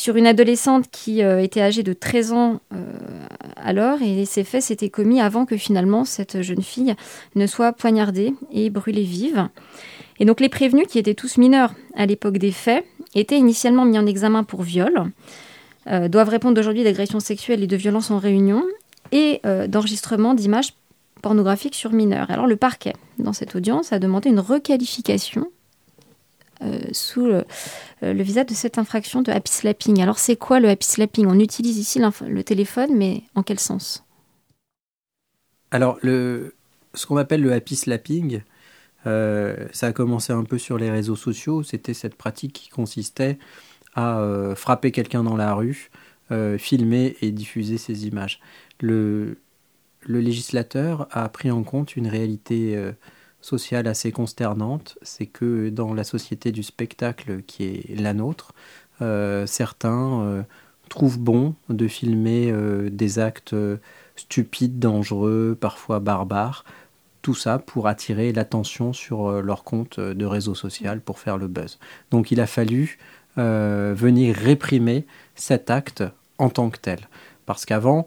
sur 0.00 0.16
une 0.16 0.26
adolescente 0.26 0.86
qui 0.90 1.20
était 1.20 1.60
âgée 1.60 1.82
de 1.82 1.92
13 1.92 2.32
ans 2.32 2.60
alors, 3.56 4.00
et 4.02 4.24
ces 4.24 4.44
faits 4.44 4.62
s'étaient 4.62 4.88
commis 4.88 5.20
avant 5.20 5.44
que 5.44 5.56
finalement 5.56 6.04
cette 6.04 6.42
jeune 6.42 6.62
fille 6.62 6.94
ne 7.34 7.46
soit 7.46 7.72
poignardée 7.72 8.34
et 8.50 8.70
brûlée 8.70 9.02
vive. 9.02 9.48
Et 10.18 10.24
donc 10.24 10.40
les 10.40 10.48
prévenus, 10.48 10.86
qui 10.88 10.98
étaient 10.98 11.14
tous 11.14 11.38
mineurs 11.38 11.74
à 11.94 12.06
l'époque 12.06 12.38
des 12.38 12.52
faits, 12.52 12.84
étaient 13.14 13.38
initialement 13.38 13.84
mis 13.84 13.98
en 13.98 14.06
examen 14.06 14.44
pour 14.44 14.62
viol, 14.62 15.10
euh, 15.86 16.08
doivent 16.08 16.28
répondre 16.28 16.58
aujourd'hui 16.60 16.84
d'agressions 16.84 17.20
sexuelles 17.20 17.62
et 17.62 17.66
de 17.66 17.76
violences 17.76 18.10
en 18.10 18.18
réunion, 18.18 18.64
et 19.12 19.40
euh, 19.46 19.66
d'enregistrement 19.66 20.34
d'images 20.34 20.74
pornographiques 21.22 21.74
sur 21.74 21.92
mineurs. 21.92 22.30
Alors 22.30 22.46
le 22.46 22.56
parquet, 22.56 22.94
dans 23.18 23.32
cette 23.32 23.56
audience, 23.56 23.92
a 23.92 23.98
demandé 23.98 24.28
une 24.28 24.40
requalification 24.40 25.42
euh, 25.42 25.59
sous 26.92 27.26
le, 27.26 27.44
euh, 28.02 28.12
le, 28.12 28.22
visage 28.22 28.46
de 28.46 28.54
cette 28.54 28.78
infraction 28.78 29.22
de 29.22 29.30
happy 29.30 29.52
slapping. 29.52 30.00
Alors 30.00 30.18
c'est 30.18 30.36
quoi 30.36 30.60
le 30.60 30.68
happy 30.68 30.86
slapping? 30.86 31.26
On 31.26 31.38
utilise 31.38 31.78
ici 31.78 32.00
le 32.26 32.44
téléphone, 32.44 32.90
mais 32.96 33.22
en 33.34 33.42
quel 33.42 33.58
sens? 33.58 34.04
Alors 35.70 35.98
le, 36.02 36.54
ce 36.94 37.06
qu'on 37.06 37.16
appelle 37.16 37.42
le 37.42 37.52
happy 37.52 37.76
slapping, 37.76 38.42
euh, 39.06 39.68
ça 39.72 39.88
a 39.88 39.92
commencé 39.92 40.32
un 40.32 40.44
peu 40.44 40.58
sur 40.58 40.78
les 40.78 40.90
réseaux 40.90 41.16
sociaux. 41.16 41.62
C'était 41.62 41.94
cette 41.94 42.14
pratique 42.14 42.52
qui 42.52 42.68
consistait 42.68 43.38
à 43.94 44.20
euh, 44.20 44.54
frapper 44.54 44.92
quelqu'un 44.92 45.24
dans 45.24 45.36
la 45.36 45.54
rue, 45.54 45.90
euh, 46.30 46.58
filmer 46.58 47.16
et 47.22 47.30
diffuser 47.30 47.78
ses 47.78 48.06
images. 48.06 48.40
Le, 48.80 49.38
législateur 50.06 51.08
a 51.10 51.28
pris 51.28 51.50
en 51.50 51.62
compte 51.62 51.94
une 51.94 52.08
réalité 52.08 52.74
sociale 53.40 53.86
assez 53.86 54.12
consternante, 54.12 54.98
c'est 55.02 55.26
que 55.26 55.70
dans 55.70 55.94
la 55.94 56.04
société 56.04 56.52
du 56.52 56.62
spectacle 56.62 57.42
qui 57.42 57.64
est 57.64 58.00
la 58.00 58.14
nôtre, 58.14 58.52
certains 59.46 60.44
trouvent 60.90 61.18
bon 61.18 61.54
de 61.70 61.88
filmer 61.88 62.52
des 62.90 63.18
actes 63.18 63.54
stupides, 64.14 64.78
dangereux, 64.78 65.56
parfois 65.58 66.00
barbares, 66.00 66.64
tout 67.22 67.34
ça 67.34 67.58
pour 67.58 67.86
attirer 67.86 68.32
l'attention 68.32 68.92
sur 68.92 69.28
euh, 69.28 69.42
leur 69.42 69.64
compte 69.64 69.98
euh, 69.98 70.14
de 70.14 70.24
réseau 70.24 70.54
social 70.54 71.00
pour 71.00 71.18
faire 71.18 71.36
le 71.36 71.48
buzz. 71.48 71.78
Donc 72.10 72.30
il 72.30 72.40
a 72.40 72.46
fallu 72.46 72.98
euh, 73.38 73.92
venir 73.96 74.34
réprimer 74.34 75.06
cet 75.34 75.70
acte 75.70 76.02
en 76.38 76.48
tant 76.48 76.70
que 76.70 76.78
tel. 76.78 77.08
Parce 77.46 77.64
qu'avant, 77.66 78.06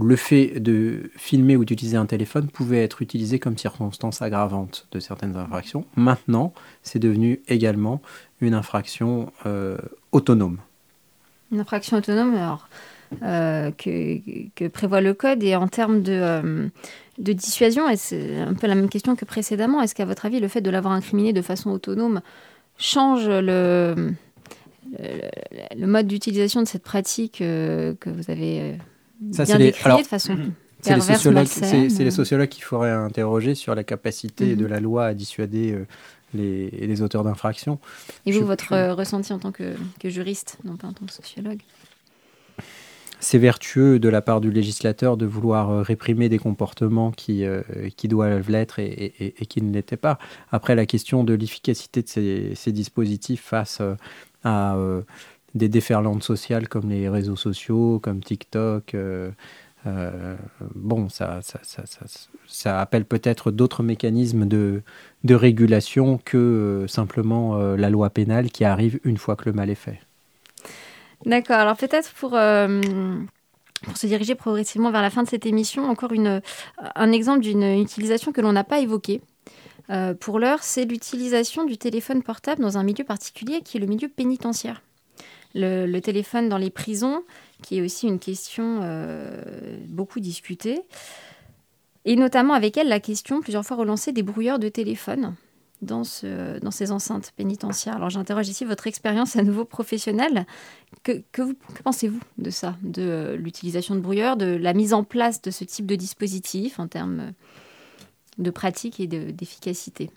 le 0.00 0.16
fait 0.16 0.60
de 0.60 1.10
filmer 1.16 1.56
ou 1.56 1.64
d'utiliser 1.64 1.96
un 1.96 2.06
téléphone 2.06 2.48
pouvait 2.48 2.82
être 2.82 3.02
utilisé 3.02 3.38
comme 3.38 3.58
circonstance 3.58 4.22
aggravante 4.22 4.86
de 4.92 5.00
certaines 5.00 5.36
infractions. 5.36 5.84
Maintenant, 5.96 6.52
c'est 6.82 6.98
devenu 6.98 7.40
également 7.48 8.00
une 8.40 8.54
infraction 8.54 9.32
autonome. 10.12 10.58
Une 11.50 11.60
infraction 11.60 11.96
autonome, 11.96 12.34
alors, 12.34 12.68
que, 13.20 14.48
que, 14.54 14.68
prévoit 14.68 15.00
le 15.00 15.14
code, 15.14 15.42
et 15.42 15.56
en 15.56 15.66
termes 15.66 16.02
de 16.02 16.70
de 17.18 17.32
dissuasion, 17.32 17.88
et 17.88 17.96
c'est 17.96 18.38
un 18.40 18.54
peu 18.54 18.66
la 18.66 18.74
même 18.74 18.88
question 18.88 19.16
que 19.16 19.24
précédemment, 19.24 19.82
est-ce 19.82 19.94
qu'à 19.94 20.04
votre 20.04 20.26
avis, 20.26 20.40
le 20.40 20.48
fait 20.48 20.60
de 20.60 20.70
l'avoir 20.70 20.94
incriminé 20.94 21.32
de 21.32 21.42
façon 21.42 21.70
autonome 21.70 22.20
change 22.78 23.28
le, 23.28 24.14
mode 25.76 26.06
d'utilisation 26.06 26.62
de 26.62 26.68
cette 26.68 26.84
pratique 26.84 27.40
euh, 27.40 27.94
que 27.98 28.08
vous 28.08 28.30
avez 28.30 28.76
euh, 29.22 29.44
bien 29.44 29.58
décriée 29.58 30.02
de 30.02 30.06
façon 30.06 30.36
c'est 30.80 30.94
les, 30.94 31.00
sociologues, 31.00 31.46
c'est, 31.46 32.04
les 32.04 32.10
sociologues 32.12 32.48
qu'il 32.48 32.62
faudrait 32.62 32.92
interroger 32.92 33.56
sur 33.56 33.74
la 33.74 33.82
capacité 33.82 34.54
de 34.54 34.64
la 34.64 34.78
loi 34.78 35.06
à 35.06 35.14
dissuader 35.14 35.72
euh, 35.72 35.86
les, 36.34 36.70
les, 36.70 37.02
auteurs 37.02 37.24
d'infractions. 37.24 37.80
Et 38.26 38.32
vous, 38.32 38.46
votre 38.46 38.92
ressenti 38.92 39.32
en 39.32 39.40
tant 39.40 39.50
que, 39.50 39.74
que 39.98 40.08
juriste, 40.08 40.58
non 40.64 40.76
pas 40.76 40.86
en 40.86 40.92
tant 40.92 41.04
que 41.04 41.12
sociologue? 41.12 41.58
C'est 43.20 43.38
vertueux 43.38 43.98
de 43.98 44.08
la 44.08 44.22
part 44.22 44.40
du 44.40 44.50
législateur 44.52 45.16
de 45.16 45.26
vouloir 45.26 45.70
euh, 45.70 45.82
réprimer 45.82 46.28
des 46.28 46.38
comportements 46.38 47.10
qui, 47.10 47.44
euh, 47.44 47.62
qui 47.96 48.06
doivent 48.06 48.48
l'être 48.48 48.78
et, 48.78 49.34
qui 49.48 49.60
ne 49.60 49.72
l'étaient 49.72 49.96
pas. 49.96 50.18
Après, 50.52 50.76
la 50.76 50.86
question 50.86 51.24
de 51.24 51.34
l'efficacité 51.34 52.02
de 52.02 52.54
ces, 52.54 52.72
dispositifs 52.72 53.42
face 53.42 53.78
euh, 53.80 53.94
à 54.44 54.76
des 55.54 55.68
déferlantes 55.68 56.22
sociales 56.22 56.68
comme 56.68 56.88
les 56.88 57.08
réseaux 57.08 57.36
sociaux, 57.36 57.98
comme 58.02 58.20
TikTok, 58.20 58.94
bon, 60.74 61.08
ça, 61.08 61.40
ça, 61.42 61.60
ça, 61.62 61.82
ça 62.46 62.80
appelle 62.80 63.04
peut-être 63.04 63.50
d'autres 63.50 63.82
mécanismes 63.82 64.46
de, 64.46 64.82
de, 65.24 65.34
régulation 65.34 66.20
que 66.22 66.84
simplement 66.88 67.56
la 67.56 67.88
loi 67.88 68.10
pénale 68.10 68.50
qui 68.50 68.64
arrive 68.64 69.00
une 69.04 69.16
fois 69.16 69.36
que 69.36 69.46
le 69.46 69.54
mal 69.54 69.70
est 69.70 69.74
fait. 69.74 70.00
D'accord. 71.26 71.56
Alors 71.56 71.76
peut-être 71.76 72.12
pour, 72.12 72.34
euh, 72.34 72.80
pour 73.82 73.96
se 73.96 74.06
diriger 74.06 74.34
progressivement 74.34 74.90
vers 74.90 75.02
la 75.02 75.10
fin 75.10 75.22
de 75.22 75.28
cette 75.28 75.46
émission, 75.46 75.88
encore 75.88 76.12
une, 76.12 76.40
un 76.94 77.12
exemple 77.12 77.40
d'une 77.40 77.80
utilisation 77.80 78.32
que 78.32 78.40
l'on 78.40 78.52
n'a 78.52 78.64
pas 78.64 78.80
évoquée. 78.80 79.20
Euh, 79.90 80.14
pour 80.14 80.38
l'heure, 80.38 80.62
c'est 80.62 80.84
l'utilisation 80.84 81.64
du 81.64 81.78
téléphone 81.78 82.22
portable 82.22 82.60
dans 82.60 82.76
un 82.78 82.82
milieu 82.82 83.04
particulier 83.04 83.62
qui 83.62 83.78
est 83.78 83.80
le 83.80 83.86
milieu 83.86 84.08
pénitentiaire. 84.08 84.82
Le, 85.54 85.98
téléphone 86.00 86.48
dans 86.48 86.58
les 86.58 86.70
prisons, 86.70 87.22
qui 87.62 87.78
est 87.78 87.82
aussi 87.82 88.06
une 88.06 88.18
question 88.18 88.80
euh, 88.82 89.42
beaucoup 89.88 90.20
discutée. 90.20 90.82
Et 92.04 92.16
notamment 92.16 92.54
avec 92.54 92.76
elle, 92.76 92.88
la 92.88 93.00
question 93.00 93.40
plusieurs 93.40 93.64
fois 93.64 93.76
relancée 93.76 94.12
des 94.12 94.22
brouilleurs 94.22 94.58
de 94.58 94.68
téléphone 94.68 95.34
dans, 95.82 96.04
ce, 96.04 96.58
dans 96.60 96.70
ces 96.70 96.92
enceintes 96.92 97.32
pénitentiaires. 97.36 97.96
Alors 97.96 98.10
j'interroge 98.10 98.48
ici 98.48 98.64
votre 98.64 98.86
expérience 98.86 99.36
à 99.36 99.42
nouveau 99.42 99.64
professionnelle. 99.64 100.46
Que, 101.02 101.22
pensez-vous 101.84 102.20
de 102.38 102.50
ça, 102.50 102.76
de 102.82 103.36
l'utilisation 103.38 103.94
de 103.94 104.00
brouilleurs, 104.00 104.36
de 104.36 104.46
la 104.46 104.74
mise 104.74 104.92
en 104.92 105.04
place 105.04 105.42
de 105.42 105.50
ce 105.50 105.64
type 105.64 105.86
de 105.86 105.96
dispositif 105.96 106.78
en 106.78 106.88
termes 106.88 107.32
de 108.38 108.50
pratique 108.50 109.00
et 109.00 109.06
d'efficacité? 109.06 110.10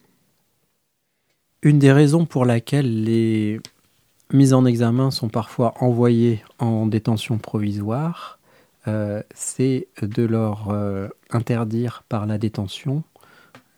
Une 1.63 1.79
des 1.79 1.91
raisons 1.91 2.25
pour 2.25 2.45
laquelle 2.45 3.03
les 3.03 3.59
mises 4.33 4.53
en 4.53 4.65
examen 4.65 5.11
sont 5.11 5.29
parfois 5.29 5.73
envoyées 5.79 6.43
en 6.59 6.87
détention 6.87 7.37
provisoire, 7.37 8.39
euh, 8.87 9.21
c'est 9.33 9.87
de 10.01 10.23
leur 10.23 10.69
euh, 10.69 11.07
interdire 11.29 12.03
par 12.09 12.25
la 12.25 12.37
détention 12.37 13.03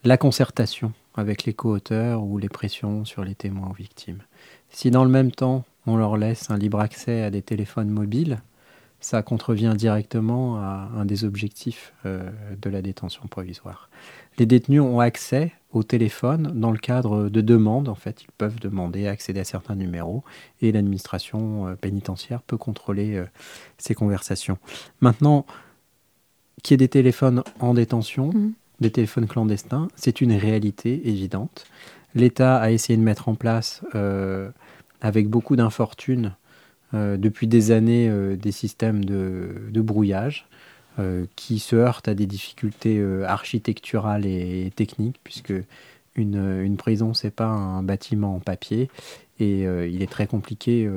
la 0.06 0.18
concertation 0.18 0.92
avec 1.16 1.46
les 1.46 1.54
co-auteurs 1.54 2.24
ou 2.24 2.38
les 2.38 2.50
pressions 2.50 3.06
sur 3.06 3.24
les 3.24 3.36
témoins 3.36 3.70
ou 3.70 3.74
victimes. 3.74 4.22
Si 4.70 4.92
dans 4.92 5.04
le 5.04 5.10
même 5.10 5.32
temps 5.32 5.64
on 5.86 5.98
leur 5.98 6.18
laisse 6.18 6.50
un 6.50 6.58
libre 6.58 6.80
accès 6.80 7.24
à 7.24 7.30
des 7.30 7.42
téléphones 7.42 7.90
mobiles, 7.90 8.42
ça 9.00 9.22
contrevient 9.22 9.74
directement 9.76 10.58
à 10.58 10.90
un 10.96 11.06
des 11.06 11.26
objectifs 11.26 11.94
euh, 12.06 12.30
de 12.62 12.70
la 12.70 12.82
détention 12.82 13.28
provisoire. 13.28 13.90
Les 14.38 14.46
détenus 14.46 14.82
ont 14.82 15.00
accès 15.00 15.52
au 15.74 15.84
téléphone 15.84 16.52
dans 16.56 16.72
le 16.72 16.78
cadre 16.78 17.30
de 17.30 17.42
demandes. 17.42 17.90
En 17.90 17.96
fait, 17.96 18.24
ils 18.24 18.32
peuvent 18.38 18.60
demander 18.60 19.08
à 19.08 19.12
accéder 19.12 19.40
à 19.40 19.44
certains 19.44 19.76
numéros 19.76 20.24
et 20.62 20.72
l'administration 20.72 21.68
euh, 21.68 21.76
pénitentiaire 21.76 22.42
peut 22.42 22.58
contrôler 22.58 23.16
euh, 23.16 23.26
ces 23.78 23.96
conversations. 23.96 24.58
Maintenant, 25.02 25.46
qu'il 26.62 26.74
y 26.74 26.76
ait 26.76 26.78
des 26.78 26.90
téléphones 26.90 27.44
en 27.60 27.74
détention, 27.74 28.28
mmh 28.28 28.54
des 28.80 28.92
téléphones 28.92 29.28
clandestins, 29.28 29.88
c'est 29.96 30.20
une 30.20 30.34
réalité 30.34 31.08
évidente. 31.08 31.66
L'État 32.16 32.58
a 32.58 32.72
essayé 32.72 32.98
de 32.98 33.04
mettre 33.04 33.30
en 33.30 33.36
place, 33.36 33.82
euh, 33.96 34.50
avec 35.00 35.30
beaucoup 35.30 35.56
d'infortune, 35.56 36.34
euh, 36.94 37.16
depuis 37.16 37.48
des 37.48 37.72
années, 37.72 38.12
des 38.36 38.52
systèmes 38.52 39.06
de, 39.06 39.72
brouillage 39.76 40.48
qui 41.36 41.60
se 41.60 41.76
heurtent 41.76 42.08
à 42.08 42.14
des 42.14 42.28
difficultés 42.28 43.04
architecturales 43.26 44.26
et, 44.26 44.72
techniques, 44.76 45.20
puisque 45.24 45.54
une, 46.16 46.62
une 46.62 46.78
prison, 46.78 47.14
c'est 47.14 47.32
pas 47.32 47.48
un 47.48 47.82
bâtiment 47.82 48.36
en 48.36 48.40
papier, 48.40 48.90
et 49.40 49.64
il 49.64 50.04
est 50.04 50.12
très 50.12 50.28
compliqué 50.28 50.88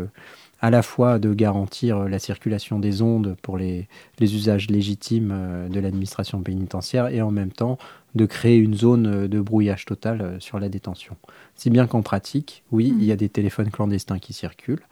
à 0.60 0.70
la 0.70 0.82
fois 0.82 1.18
de 1.18 1.34
garantir 1.34 2.08
la 2.08 2.18
circulation 2.18 2.78
des 2.78 3.02
ondes 3.02 3.36
pour 3.42 3.58
les, 3.58 3.88
usages 4.20 4.68
légitimes 4.68 5.32
euh, 5.32 5.68
de 5.68 5.80
l'administration 5.80 6.40
pénitentiaire 6.40 7.08
et 7.08 7.20
en 7.20 7.30
même 7.30 7.52
temps 7.52 7.78
de 8.14 8.24
créer 8.24 8.56
une 8.56 8.74
zone 8.74 9.26
de 9.26 9.40
brouillage 9.40 9.84
total 9.84 10.22
euh, 10.22 10.40
sur 10.40 10.58
la 10.58 10.68
détention. 10.68 11.16
Si 11.54 11.68
bien 11.68 11.86
qu'en 11.86 12.02
pratique, 12.02 12.62
oui, 12.72 12.94
il 12.98 13.04
y 13.04 13.12
a 13.12 13.14
mmh. 13.14 13.18
des 13.18 13.28
téléphones 13.28 13.70
clandestins 13.70 14.18
qui 14.18 14.32
circulent. 14.32 14.86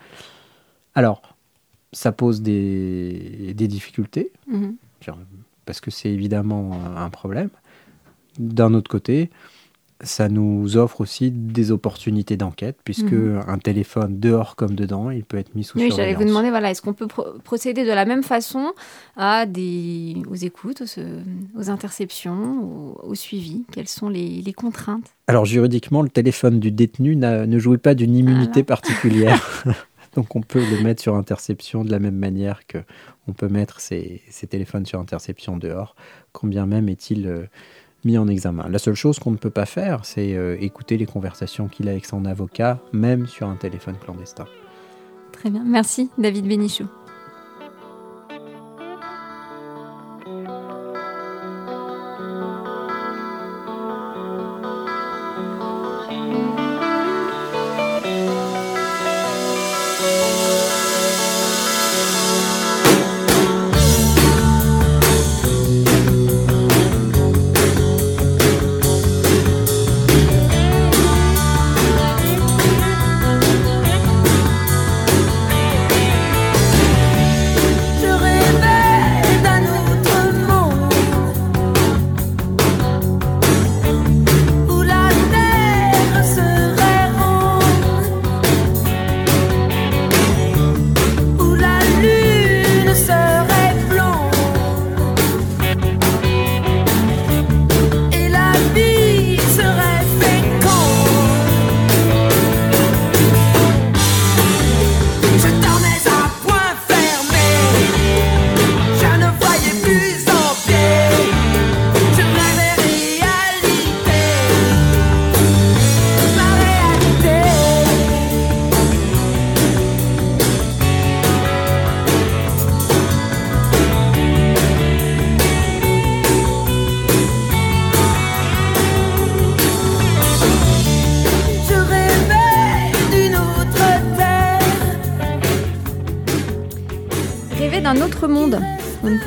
Alors, 0.95 1.23
ça 1.93 2.13
pose 2.13 2.43
des, 2.43 3.55
difficultés, 3.55 4.33
mmh. 4.49 4.71
Parce 5.65 5.81
que 5.81 5.91
c'est 5.91 6.11
évidemment 6.11 6.79
un 6.97 7.11
problème. 7.11 7.51
D'un 8.39 8.75
autre 8.75 8.91
côté, 8.91 9.31
ça 10.05 10.29
nous 10.29 10.77
offre 10.77 11.01
aussi 11.01 11.31
des 11.31 11.71
opportunités 11.71 12.37
d'enquête, 12.37 12.77
puisque 12.85 13.13
mhm. 13.13 13.43
un 13.47 13.59
téléphone 13.59 14.19
dehors 14.19 14.57
comme 14.57 14.75
dedans, 14.75 15.11
il 15.11 15.25
peut 15.25 15.39
être 15.39 15.55
mis 15.55 15.65
sous 15.65 15.79
oui, 15.79 15.87
surveillance. 15.87 15.97
J'allais 15.97 16.15
vous 16.15 16.29
demander, 16.29 16.51
voilà, 16.51 16.71
est-ce 16.71 16.83
qu'on 16.83 16.93
peut 16.93 17.07
procéder 17.43 17.85
de 17.85 17.93
la 17.93 18.05
même 18.05 18.23
façon 18.23 18.73
à 19.17 19.47
des, 19.47 20.17
aux 20.29 20.35
écoutes, 20.35 20.83
aux, 21.57 21.71
interceptions, 21.71 22.97
au, 23.03 23.15
suivi? 23.15 23.65
Quelles 23.73 23.89
sont 23.89 24.09
les, 24.09 24.43
les, 24.43 24.55
Alors 25.29 25.45
juridiquement, 25.45 26.03
le 26.03 26.09
téléphone 26.09 26.61
du 26.61 26.71
détenu 26.71 27.17
ne 27.17 27.59
jouit 27.59 27.79
pas 27.79 27.95
d'une 27.95 28.17
immunité 28.17 28.63
particulière. 28.63 29.65
Donc 30.15 30.37
on 30.37 30.41
peut 30.41 30.65
le 30.71 30.83
mettre 30.83 31.03
sur 31.03 31.17
interception 31.17 31.85
de 31.85 31.91
la 31.91 31.99
même 31.99 32.17
manière 32.17 32.67
que 32.67 32.79
on 33.27 33.33
peut 33.33 33.49
mettre 33.49 33.81
ses, 33.81 34.23
téléphones 34.49 34.87
sur 34.87 35.01
interception 35.01 35.57
dehors, 35.57 35.97
combien 36.33 36.67
même 36.67 36.89
est-il... 36.89 37.27
Euh, 37.27 37.47
mis 38.05 38.19
en 38.19 38.29
examen? 38.29 38.69
La 38.69 38.79
seule 38.79 38.95
chose 38.95 39.19
qu'on 39.19 39.31
ne 39.31 39.37
peut 39.37 39.49
pas 39.49 39.67
faire, 39.67 40.05
c'est 40.05 40.35
euh, 40.35 40.57
écouter 40.61 40.97
les 40.99 41.07
conversations 41.07 41.69
qu'il 41.69 41.89
a 41.89 41.93
avec 41.93 42.05
son 42.05 42.25
avocat, 42.27 42.79
même 42.93 43.27
sur 43.27 43.49
un 43.49 43.57
téléphone 43.57 43.97
clandestin. 43.97 44.45
Très 45.33 45.51
bien, 45.51 45.65
merci 45.65 46.11
David 46.19 46.47
Bénichou. 46.47 46.85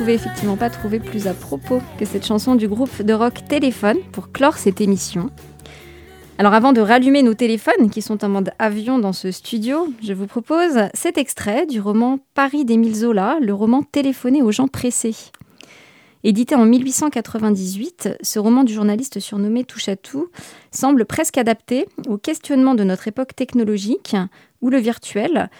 Effectivement 0.06 0.56
pas 0.56 0.70
trouver 0.70 1.00
plus 1.00 1.26
à 1.26 1.34
propos 1.34 1.82
que 1.98 2.04
cette 2.04 2.24
chanson 2.24 2.54
du 2.54 2.68
groupe 2.68 3.02
de 3.02 3.12
rock 3.12 3.44
Téléphone 3.48 3.98
pour 4.12 4.30
clore 4.32 4.56
cette 4.56 4.80
émission. 4.80 5.30
Alors 6.38 6.54
avant 6.54 6.72
de 6.72 6.80
rallumer 6.80 7.22
nos 7.22 7.34
téléphones 7.34 7.90
qui 7.90 8.00
sont 8.00 8.24
en 8.24 8.28
mode 8.28 8.52
avion 8.58 8.98
dans 8.98 9.12
ce 9.12 9.30
studio, 9.32 9.88
je 10.02 10.12
vous 10.12 10.26
propose 10.26 10.78
cet 10.94 11.18
extrait 11.18 11.66
du 11.66 11.80
roman 11.80 12.20
Paris 12.34 12.64
d'Émile 12.64 12.94
Zola, 12.94 13.38
le 13.40 13.52
roman 13.52 13.82
téléphoné 13.82 14.40
aux 14.40 14.52
gens 14.52 14.68
pressés. 14.68 15.16
Édité 16.24 16.54
en 16.54 16.64
1898, 16.64 18.18
ce 18.20 18.38
roman 18.38 18.64
du 18.64 18.72
journaliste 18.72 19.20
surnommé 19.20 19.64
Touche 19.64 19.88
à 19.88 19.96
tout 19.96 20.28
semble 20.70 21.04
presque 21.04 21.38
adapté 21.38 21.86
au 22.08 22.18
questionnement 22.18 22.74
de 22.74 22.84
notre 22.84 23.08
époque 23.08 23.34
technologique 23.34 24.16
où 24.62 24.70
le 24.70 24.78
virtuel 24.78 25.50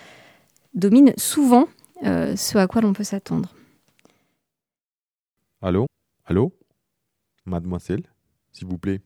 domine 0.75 1.13
souvent 1.17 1.69
euh, 2.05 2.37
ce 2.37 2.57
à 2.59 2.67
quoi 2.67 2.83
l'on 2.83 2.93
peut 2.93 3.05
s'attendre. 3.05 3.55
Allô? 5.61 5.87
Allô? 6.25 6.53
Mademoiselle, 7.45 8.05
s'il 8.53 8.69
vous 8.69 8.79
plaît. 8.79 9.01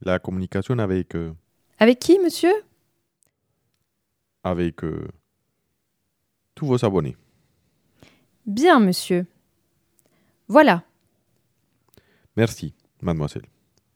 La 0.00 0.20
communication 0.20 0.78
avec... 0.78 1.16
Euh, 1.16 1.32
avec 1.80 1.98
qui, 1.98 2.20
monsieur? 2.20 2.52
Avec 4.44 4.84
euh, 4.84 5.08
tous 6.54 6.66
vos 6.66 6.84
abonnés. 6.84 7.16
Bien, 8.46 8.78
monsieur. 8.78 9.26
Voilà. 10.46 10.84
Merci, 12.36 12.74
mademoiselle. 13.02 13.46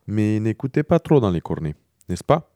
Mais 0.08 0.40
n'écoutez 0.40 0.82
pas 0.82 0.98
trop 0.98 1.20
dans 1.20 1.30
les 1.30 1.40
cornets, 1.40 1.76
n'est-ce 2.08 2.24
pas? 2.24 2.52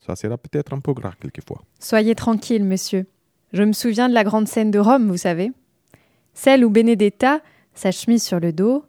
Ça 0.00 0.16
sera 0.16 0.38
peut-être 0.38 0.72
un 0.72 0.80
peu 0.80 0.94
grave 0.94 1.16
quelquefois. 1.20 1.62
Soyez 1.78 2.14
tranquille, 2.14 2.64
monsieur. 2.64 3.06
Je 3.52 3.62
me 3.62 3.72
souviens 3.72 4.08
de 4.08 4.14
la 4.14 4.24
grande 4.24 4.48
scène 4.48 4.70
de 4.70 4.78
Rome, 4.78 5.08
vous 5.08 5.18
savez. 5.18 5.52
Celle 6.32 6.64
où 6.64 6.70
Benedetta 6.70 7.42
sa 7.74 7.92
chemise 7.92 8.22
sur 8.22 8.40
le 8.40 8.52
dos, 8.52 8.84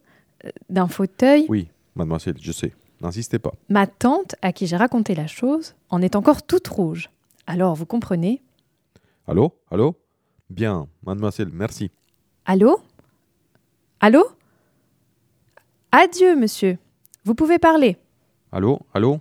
euh, 0.45 0.49
d'un 0.69 0.87
fauteuil. 0.87 1.45
Oui, 1.49 1.69
mademoiselle, 1.95 2.37
je 2.39 2.51
sais. 2.51 2.73
N'insistez 3.01 3.39
pas. 3.39 3.53
Ma 3.69 3.87
tante, 3.87 4.35
à 4.41 4.53
qui 4.53 4.67
j'ai 4.67 4.77
raconté 4.77 5.15
la 5.15 5.27
chose, 5.27 5.75
en 5.89 6.01
est 6.01 6.15
encore 6.15 6.43
toute 6.43 6.67
rouge. 6.67 7.09
Alors, 7.45 7.75
vous 7.75 7.85
comprenez? 7.85 8.41
Allô? 9.27 9.53
Allô? 9.69 9.95
Bien, 10.49 10.87
mademoiselle, 11.05 11.49
merci. 11.51 11.91
Allô? 12.45 12.79
Allô? 13.99 14.25
Adieu, 15.91 16.35
monsieur. 16.35 16.77
Vous 17.23 17.35
pouvez 17.35 17.59
parler. 17.59 17.97
Allô? 18.51 18.79
Allô? 18.93 19.19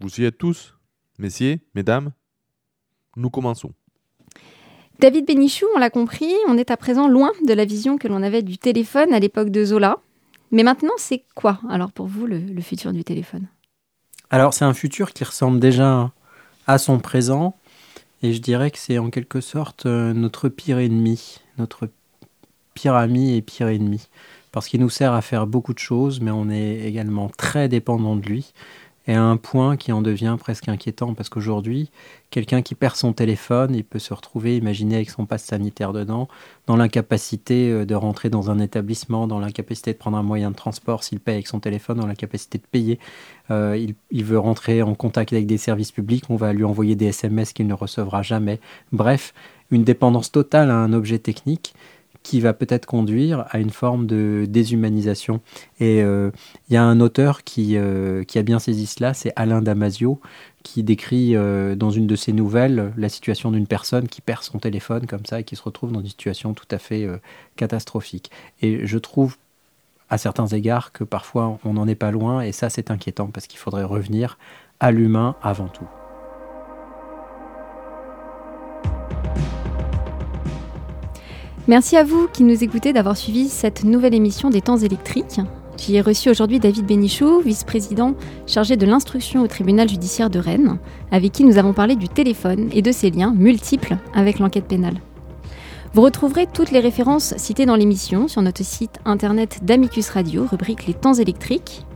Vous 0.00 0.20
y 0.20 0.24
êtes 0.24 0.38
tous? 0.38 0.76
Messieurs, 1.18 1.60
mesdames? 1.74 2.12
Nous 3.16 3.30
commençons. 3.30 3.72
David 4.98 5.26
Bénichou, 5.26 5.66
on 5.74 5.78
l'a 5.78 5.90
compris, 5.90 6.32
on 6.46 6.56
est 6.56 6.70
à 6.70 6.76
présent 6.76 7.08
loin 7.08 7.32
de 7.44 7.52
la 7.52 7.64
vision 7.64 7.98
que 7.98 8.08
l'on 8.08 8.22
avait 8.22 8.42
du 8.42 8.58
téléphone 8.58 9.12
à 9.12 9.18
l'époque 9.18 9.50
de 9.50 9.64
Zola. 9.64 9.98
Mais 10.50 10.62
maintenant, 10.62 10.92
c'est 10.96 11.24
quoi 11.34 11.60
alors 11.70 11.92
pour 11.92 12.06
vous 12.06 12.26
le, 12.26 12.60
futur 12.60 12.92
du 12.92 13.02
téléphone? 13.02 13.48
Alors 14.30 14.54
c'est 14.54 14.64
un 14.64 14.74
futur 14.74 15.12
qui 15.12 15.24
ressemble 15.24 15.58
déjà 15.58 16.12
à 16.66 16.78
son 16.78 16.98
présent 16.98 17.56
et 18.22 18.32
je 18.32 18.40
dirais 18.40 18.70
que 18.70 18.78
c'est 18.78 18.98
en 18.98 19.10
quelque 19.10 19.40
sorte 19.40 19.86
euh, 19.86 20.12
notre 20.12 20.48
pire 20.48 20.78
ennemi, 20.78 21.40
notre 21.58 21.88
pire 22.74 22.94
ami 22.94 23.36
et 23.36 23.42
pire 23.42 23.68
ennemi. 23.68 24.08
Parce 24.52 24.68
qu'il 24.68 24.80
nous 24.80 24.90
sert 24.90 25.14
à 25.14 25.22
faire 25.22 25.46
beaucoup 25.46 25.72
de 25.72 25.78
choses, 25.78 26.20
mais 26.20 26.30
on 26.30 26.50
est 26.50 26.80
également 26.80 27.30
très 27.30 27.68
dépendant 27.68 28.16
de 28.16 28.22
lui 28.22 28.52
et 29.06 29.14
à 29.14 29.22
un 29.22 29.36
point 29.36 29.76
qui 29.76 29.92
en 29.92 30.00
devient 30.00 30.36
presque 30.38 30.68
inquiétant 30.68 31.14
parce 31.14 31.28
qu'aujourd'hui, 31.28 31.90
quelqu'un 32.30 32.62
qui 32.62 32.74
perd 32.74 32.94
son 32.94 33.12
téléphone, 33.12 33.74
il 33.74 33.84
peut 33.84 33.98
se 33.98 34.14
retrouver, 34.14 34.56
imaginez 34.56 34.96
avec 34.96 35.10
son 35.10 35.26
passe 35.26 35.44
sanitaire 35.44 35.92
dedans, 35.92 36.28
dans 36.66 36.76
l'incapacité 36.76 37.70
euh, 37.70 37.84
de 37.84 37.94
rentrer 37.94 38.30
dans 38.30 38.50
un 38.50 38.58
établissement, 38.60 39.26
dans 39.26 39.40
l'incapacité 39.40 39.92
de 39.92 39.98
prendre 39.98 40.16
un 40.16 40.22
moyen 40.22 40.50
de 40.50 40.56
transport 40.56 41.02
s'il 41.02 41.20
paye 41.20 41.34
avec 41.34 41.48
son 41.48 41.58
téléphone, 41.60 41.98
dans 41.98 42.06
l'incapacité 42.06 42.58
de 42.58 42.64
payer. 42.70 42.98
Euh, 43.50 43.76
il, 43.76 43.94
il, 44.10 44.24
veut 44.24 44.38
rentrer 44.38 44.82
en 44.82 44.94
contact 44.94 45.32
avec 45.32 45.46
des 45.46 45.58
services 45.58 45.92
publics, 45.92 46.24
on 46.28 46.36
va 46.36 46.52
lui 46.52 46.64
envoyer 46.64 46.94
des 46.94 47.06
SMS 47.06 47.52
qu'il 47.52 47.66
ne 47.66 47.74
recevra 47.74 48.22
jamais. 48.22 48.60
Bref, 48.92 49.34
une 49.70 49.84
dépendance 49.84 50.30
totale 50.30 50.70
à 50.70 50.76
un 50.76 50.92
objet 50.92 51.18
technique 51.18 51.74
qui 52.22 52.40
va 52.40 52.52
peut-être 52.52 52.86
conduire 52.86 53.46
à 53.50 53.58
une 53.58 53.70
forme 53.70 54.06
de 54.06 54.46
déshumanisation. 54.48 55.40
Et 55.80 56.02
euh, 56.02 56.30
il 56.68 56.74
y 56.74 56.76
a 56.76 56.84
un 56.84 57.00
auteur 57.00 57.44
qui, 57.44 57.76
euh, 57.76 58.24
qui 58.24 58.38
a 58.38 58.42
bien 58.42 58.58
saisi 58.58 58.86
cela, 58.86 59.14
c'est 59.14 59.32
Alain 59.36 59.62
Damasio, 59.62 60.20
qui 60.62 60.82
décrit 60.82 61.34
euh, 61.34 61.74
dans 61.74 61.90
une 61.90 62.06
de 62.06 62.16
ses 62.16 62.32
nouvelles 62.32 62.92
la 62.96 63.08
situation 63.08 63.50
d'une 63.50 63.66
personne 63.66 64.08
qui 64.08 64.20
perd 64.20 64.42
son 64.42 64.58
téléphone 64.58 65.06
comme 65.06 65.26
ça 65.26 65.40
et 65.40 65.44
qui 65.44 65.56
se 65.56 65.62
retrouve 65.62 65.92
dans 65.92 66.00
une 66.00 66.08
situation 66.08 66.54
tout 66.54 66.68
à 66.70 66.78
fait 66.78 67.08
catastrophique. 67.56 68.30
Et 68.60 68.86
je 68.86 68.98
trouve 68.98 69.36
à 70.08 70.18
certains 70.18 70.46
égards 70.46 70.92
que 70.92 71.04
parfois 71.04 71.58
on 71.64 71.72
n'en 71.72 71.88
est 71.88 71.94
pas 71.94 72.10
loin 72.10 72.42
et 72.42 72.52
ça 72.52 72.68
c'est 72.68 72.90
inquiétant 72.90 73.28
parce 73.28 73.46
qu'il 73.46 73.58
faudrait 73.58 73.84
revenir 73.84 74.38
à 74.78 74.90
l'humain 74.90 75.36
avant 75.42 75.68
tout. 75.68 75.86
Merci 81.68 81.96
à 81.96 82.02
vous 82.02 82.26
qui 82.26 82.42
nous 82.42 82.64
écoutez 82.64 82.92
d'avoir 82.92 83.16
suivi 83.16 83.48
cette 83.48 83.84
nouvelle 83.84 84.14
émission 84.14 84.50
des 84.50 84.60
temps 84.60 84.78
électriques. 84.78 85.40
J'y 85.78 85.94
ai 85.94 86.00
reçu 86.00 86.28
aujourd'hui 86.28 86.58
David 86.58 86.86
Bénichou, 86.86 87.40
vice-président 87.40 88.14
chargé 88.48 88.76
de 88.76 88.84
l'instruction 88.84 89.42
au 89.42 89.46
tribunal 89.46 89.88
judiciaire 89.88 90.28
de 90.28 90.40
Rennes, 90.40 90.78
avec 91.12 91.30
qui 91.30 91.44
nous 91.44 91.58
avons 91.58 91.72
parlé 91.72 91.94
du 91.94 92.08
téléphone 92.08 92.68
et 92.72 92.82
de 92.82 92.90
ses 92.90 93.10
liens 93.10 93.32
multiples 93.32 93.96
avec 94.12 94.40
l'enquête 94.40 94.66
pénale. 94.66 95.00
Vous 95.94 96.02
retrouverez 96.02 96.48
toutes 96.52 96.72
les 96.72 96.80
références 96.80 97.34
citées 97.36 97.66
dans 97.66 97.76
l'émission 97.76 98.26
sur 98.26 98.42
notre 98.42 98.64
site 98.64 98.98
internet 99.04 99.60
d'Amicus 99.62 100.10
Radio, 100.10 100.46
rubrique 100.50 100.88
Les 100.88 100.94
temps 100.94 101.14
électriques. 101.14 101.86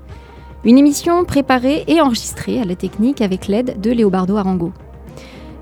Une 0.65 0.79
émission 0.79 1.25
préparée 1.25 1.83
et 1.89 2.01
enregistrée 2.01 2.61
à 2.61 2.65
la 2.65 2.77
technique 2.77 3.21
avec 3.21 3.49
l'aide 3.49 3.81
de 3.81 3.91
Léobardo 3.91 4.37
Arango. 4.37 4.73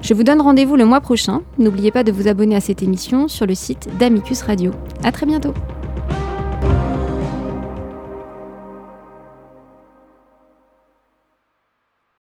Je 0.05 0.13
vous 0.13 0.23
donne 0.23 0.43
rendez-vous 0.43 0.77
le 0.77 0.85
mois 0.85 1.01
prochain. 1.01 1.41
N'oubliez 1.57 1.91
pas 1.91 2.05
de 2.05 2.13
vous 2.13 2.29
abonner 2.29 2.55
à 2.55 2.61
cette 2.61 2.83
émission 2.83 3.27
sur 3.27 3.47
le 3.47 3.55
site 3.55 3.89
d'Amicus 3.99 4.43
Radio. 4.43 4.71
À 5.03 5.13
très 5.13 5.25
bientôt. 5.25 5.55